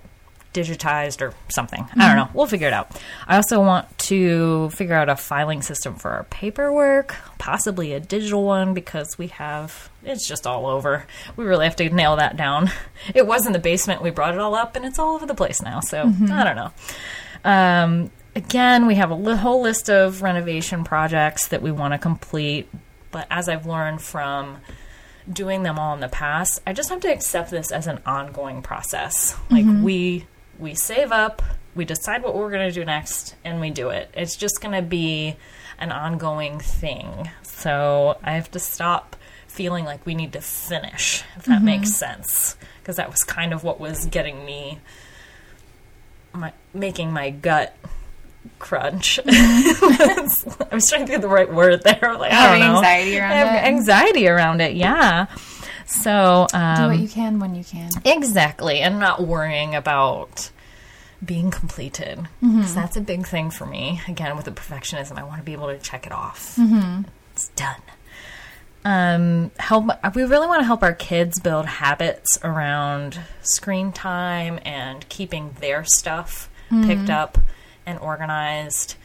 [0.52, 1.82] digitized or something.
[1.82, 2.16] I don't mm-hmm.
[2.16, 2.28] know.
[2.34, 3.00] We'll figure it out.
[3.28, 8.42] I also want to figure out a filing system for our paperwork, possibly a digital
[8.42, 11.06] one because we have it's just all over.
[11.36, 12.72] We really have to nail that down.
[13.14, 14.02] It was in the basement.
[14.02, 15.78] We brought it all up and it's all over the place now.
[15.78, 16.32] So mm-hmm.
[16.32, 16.70] I don't know.
[17.44, 21.98] Um, again, we have a li- whole list of renovation projects that we want to
[21.98, 22.68] complete.
[23.10, 24.58] But as I've learned from
[25.30, 28.62] doing them all in the past, I just have to accept this as an ongoing
[28.62, 29.36] process.
[29.50, 29.82] Like mm-hmm.
[29.82, 30.26] we
[30.58, 31.42] we save up,
[31.74, 34.10] we decide what we're going to do next, and we do it.
[34.14, 35.36] It's just going to be
[35.78, 37.30] an ongoing thing.
[37.42, 39.16] So I have to stop
[39.46, 42.14] feeling like we need to finish, if that makes mm-hmm.
[42.22, 44.80] sense, because that was kind of what was getting me
[46.34, 47.76] my making my gut
[48.58, 49.18] crunch.
[49.26, 51.98] I was trying to get the right word there.
[52.18, 52.76] Like, I don't know.
[52.78, 53.66] anxiety around I have it.
[53.68, 55.26] Anxiety around it, yeah.
[55.86, 57.90] So Do um, what you can when you can.
[58.04, 60.50] exactly, and not worrying about
[61.24, 64.00] being completed because that's a big thing for me.
[64.08, 66.58] Again, with the perfectionism, I want to be able to check it off.
[67.32, 67.80] It's done.
[68.84, 69.86] Um, help.
[70.14, 75.84] We really want to help our kids build habits around screen time and keeping their
[75.84, 76.48] stuff
[76.86, 77.38] picked up
[77.86, 78.96] and organized.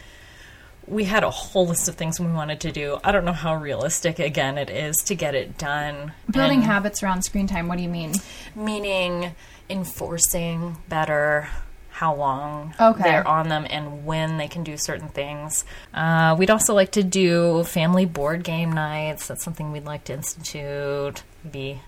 [0.88, 2.97] We had a whole list of things we wanted to do.
[3.03, 6.13] I don't know how realistic, again, it is to get it done.
[6.32, 7.67] Building And- habits around screen time.
[7.67, 8.13] What do you mean?
[8.55, 9.36] meaning
[9.69, 11.47] enforcing better
[11.89, 13.03] how long Okay.
[13.03, 15.65] they're on them and when they can do certain things.
[15.93, 19.28] Uh, we'd also like to do family board game nights.
[19.28, 21.23] That's something we'd like to institute.
[21.43, 21.82] Maybe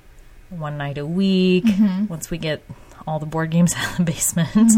[0.49, 1.65] one night a week
[2.09, 2.63] once we get
[3.07, 4.71] all the board games out of the basement.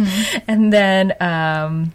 [0.47, 1.93] And then um,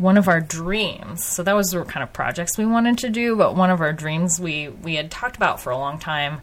[0.00, 1.24] one of our dreams.
[1.24, 3.92] So that was the kind of projects we wanted to do, but one of our
[3.92, 6.40] dreams we we had talked about for a long time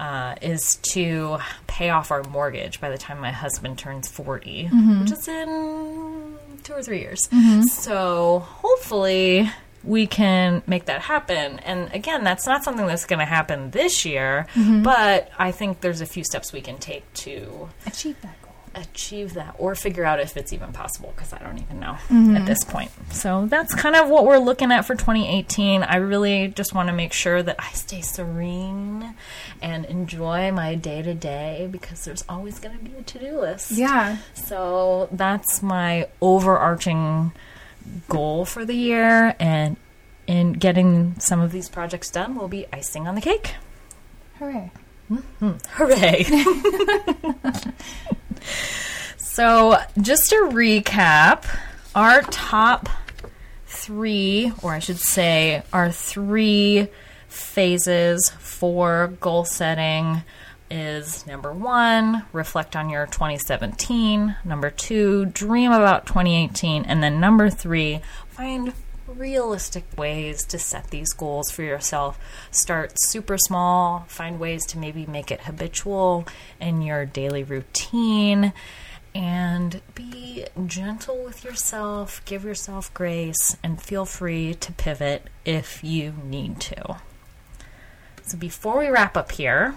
[0.00, 5.00] uh, is to pay off our mortgage by the time my husband turns 40, mm-hmm.
[5.02, 7.28] which is in two or three years.
[7.28, 7.62] Mm-hmm.
[7.62, 9.50] So hopefully
[9.84, 11.58] we can make that happen.
[11.60, 14.82] And again, that's not something that's going to happen this year, mm-hmm.
[14.82, 18.34] but I think there's a few steps we can take to Achieve that.
[18.74, 22.36] Achieve that or figure out if it's even possible because I don't even know mm-hmm.
[22.36, 22.90] at this point.
[23.12, 25.82] So that's kind of what we're looking at for 2018.
[25.82, 29.14] I really just want to make sure that I stay serene
[29.62, 33.40] and enjoy my day to day because there's always going to be a to do
[33.40, 33.72] list.
[33.72, 34.18] Yeah.
[34.34, 37.32] So that's my overarching
[38.08, 39.76] goal for the year and
[40.26, 43.54] in getting some of these projects done will be icing on the cake.
[44.38, 44.70] Hooray.
[45.40, 45.52] Mm-hmm.
[45.72, 46.24] Hooray.
[49.16, 51.44] so, just to recap,
[51.94, 52.88] our top
[53.66, 56.88] three, or I should say, our three
[57.28, 60.22] phases for goal setting
[60.70, 64.36] is number one, reflect on your 2017.
[64.44, 66.84] Number two, dream about 2018.
[66.84, 68.00] And then number three,
[68.30, 68.72] find
[69.16, 72.18] realistic ways to set these goals for yourself.
[72.50, 76.26] Start super small, find ways to maybe make it habitual
[76.60, 78.52] in your daily routine,
[79.14, 86.14] and be gentle with yourself, give yourself grace, and feel free to pivot if you
[86.24, 86.96] need to.
[88.22, 89.74] So before we wrap up here,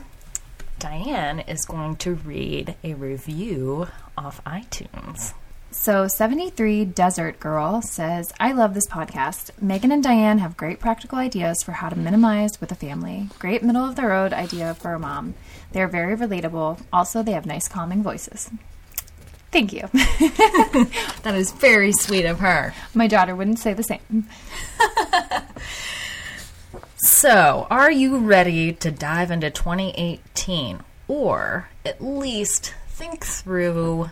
[0.80, 5.34] Diane is going to read a review off iTunes.
[5.80, 9.52] So, 73 Desert Girl says, I love this podcast.
[9.62, 13.30] Megan and Diane have great practical ideas for how to minimize with a family.
[13.38, 15.36] Great middle of the road idea for a mom.
[15.72, 16.82] They are very relatable.
[16.92, 18.50] Also, they have nice, calming voices.
[19.52, 19.88] Thank you.
[21.24, 22.74] That is very sweet of her.
[22.94, 24.28] My daughter wouldn't say the same.
[27.00, 34.10] So, are you ready to dive into 2018 or at least think through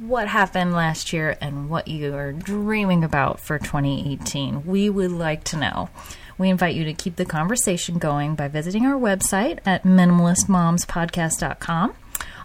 [0.00, 4.66] what happened last year and what you are dreaming about for 2018?
[4.66, 5.90] We would like to know.
[6.38, 11.94] We invite you to keep the conversation going by visiting our website at minimalistmomspodcast.com.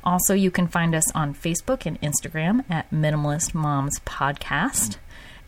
[0.04, 4.98] Also, you can find us on Facebook and Instagram at Minimalist Moms Podcast.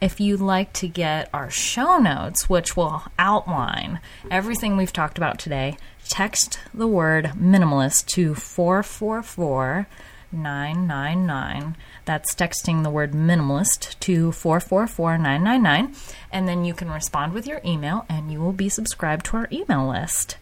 [0.02, 5.40] If you'd like to get our show notes, which will outline everything we've talked about
[5.40, 5.78] today,
[6.10, 9.88] text the word minimalist to 444
[10.32, 11.76] 999.
[12.06, 15.96] That's texting the word minimalist to 444999.
[16.32, 19.48] And then you can respond with your email, and you will be subscribed to our
[19.52, 20.38] email list.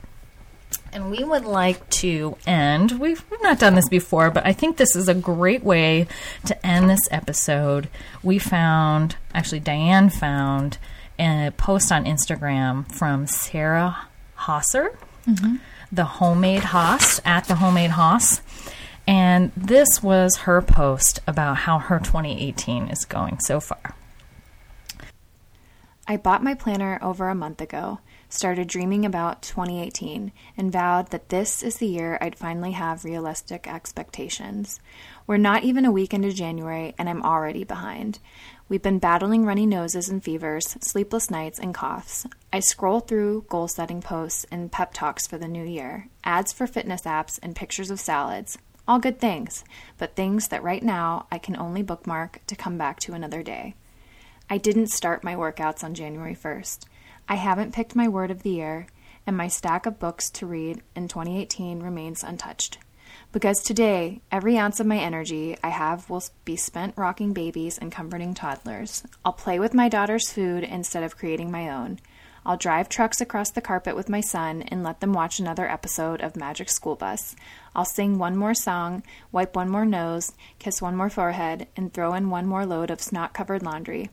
[0.91, 2.99] And we would like to end.
[2.99, 6.07] We've, we've not done this before, but I think this is a great way
[6.45, 7.89] to end this episode.
[8.23, 10.77] We found, actually, Diane found
[11.17, 14.95] a post on Instagram from Sarah Hosser.
[15.27, 15.57] Mm-hmm.
[15.91, 18.41] the homemade Haas at the homemade Haas.
[19.09, 23.95] And this was her post about how her 2018 is going so far.
[26.07, 31.29] I bought my planner over a month ago, started dreaming about 2018, and vowed that
[31.29, 34.79] this is the year I'd finally have realistic expectations.
[35.25, 38.19] We're not even a week into January, and I'm already behind.
[38.67, 42.27] We've been battling runny noses and fevers, sleepless nights, and coughs.
[42.53, 46.67] I scroll through goal setting posts and pep talks for the new year, ads for
[46.67, 48.59] fitness apps, and pictures of salads.
[48.89, 49.63] All good things,
[49.99, 53.75] but things that right now I can only bookmark to come back to another day.
[54.49, 56.85] I didn't start my workouts on January 1st.
[57.27, 58.87] I haven't picked my word of the year,
[59.27, 62.79] and my stack of books to read in 2018 remains untouched
[63.31, 67.91] because today, every ounce of my energy I have will be spent rocking babies and
[67.91, 69.03] comforting toddlers.
[69.23, 71.99] I'll play with my daughter's food instead of creating my own.
[72.45, 76.21] I'll drive trucks across the carpet with my son and let them watch another episode
[76.21, 77.35] of Magic School Bus.
[77.75, 82.13] I'll sing one more song, wipe one more nose, kiss one more forehead, and throw
[82.13, 84.09] in one more load of snot covered laundry.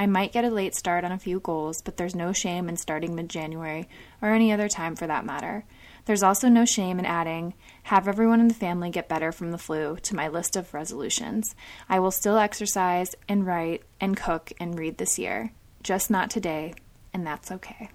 [0.00, 2.76] I might get a late start on a few goals, but there's no shame in
[2.76, 3.88] starting mid January,
[4.22, 5.64] or any other time for that matter.
[6.06, 7.52] There's also no shame in adding,
[7.84, 11.54] have everyone in the family get better from the flu to my list of resolutions.
[11.88, 15.52] I will still exercise and write and cook and read this year,
[15.82, 16.72] just not today,
[17.12, 17.90] and that's okay.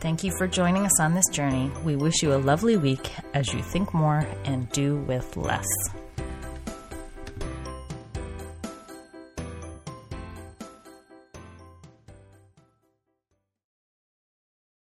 [0.00, 1.70] Thank you for joining us on this journey.
[1.84, 5.66] We wish you a lovely week as you think more and do with less.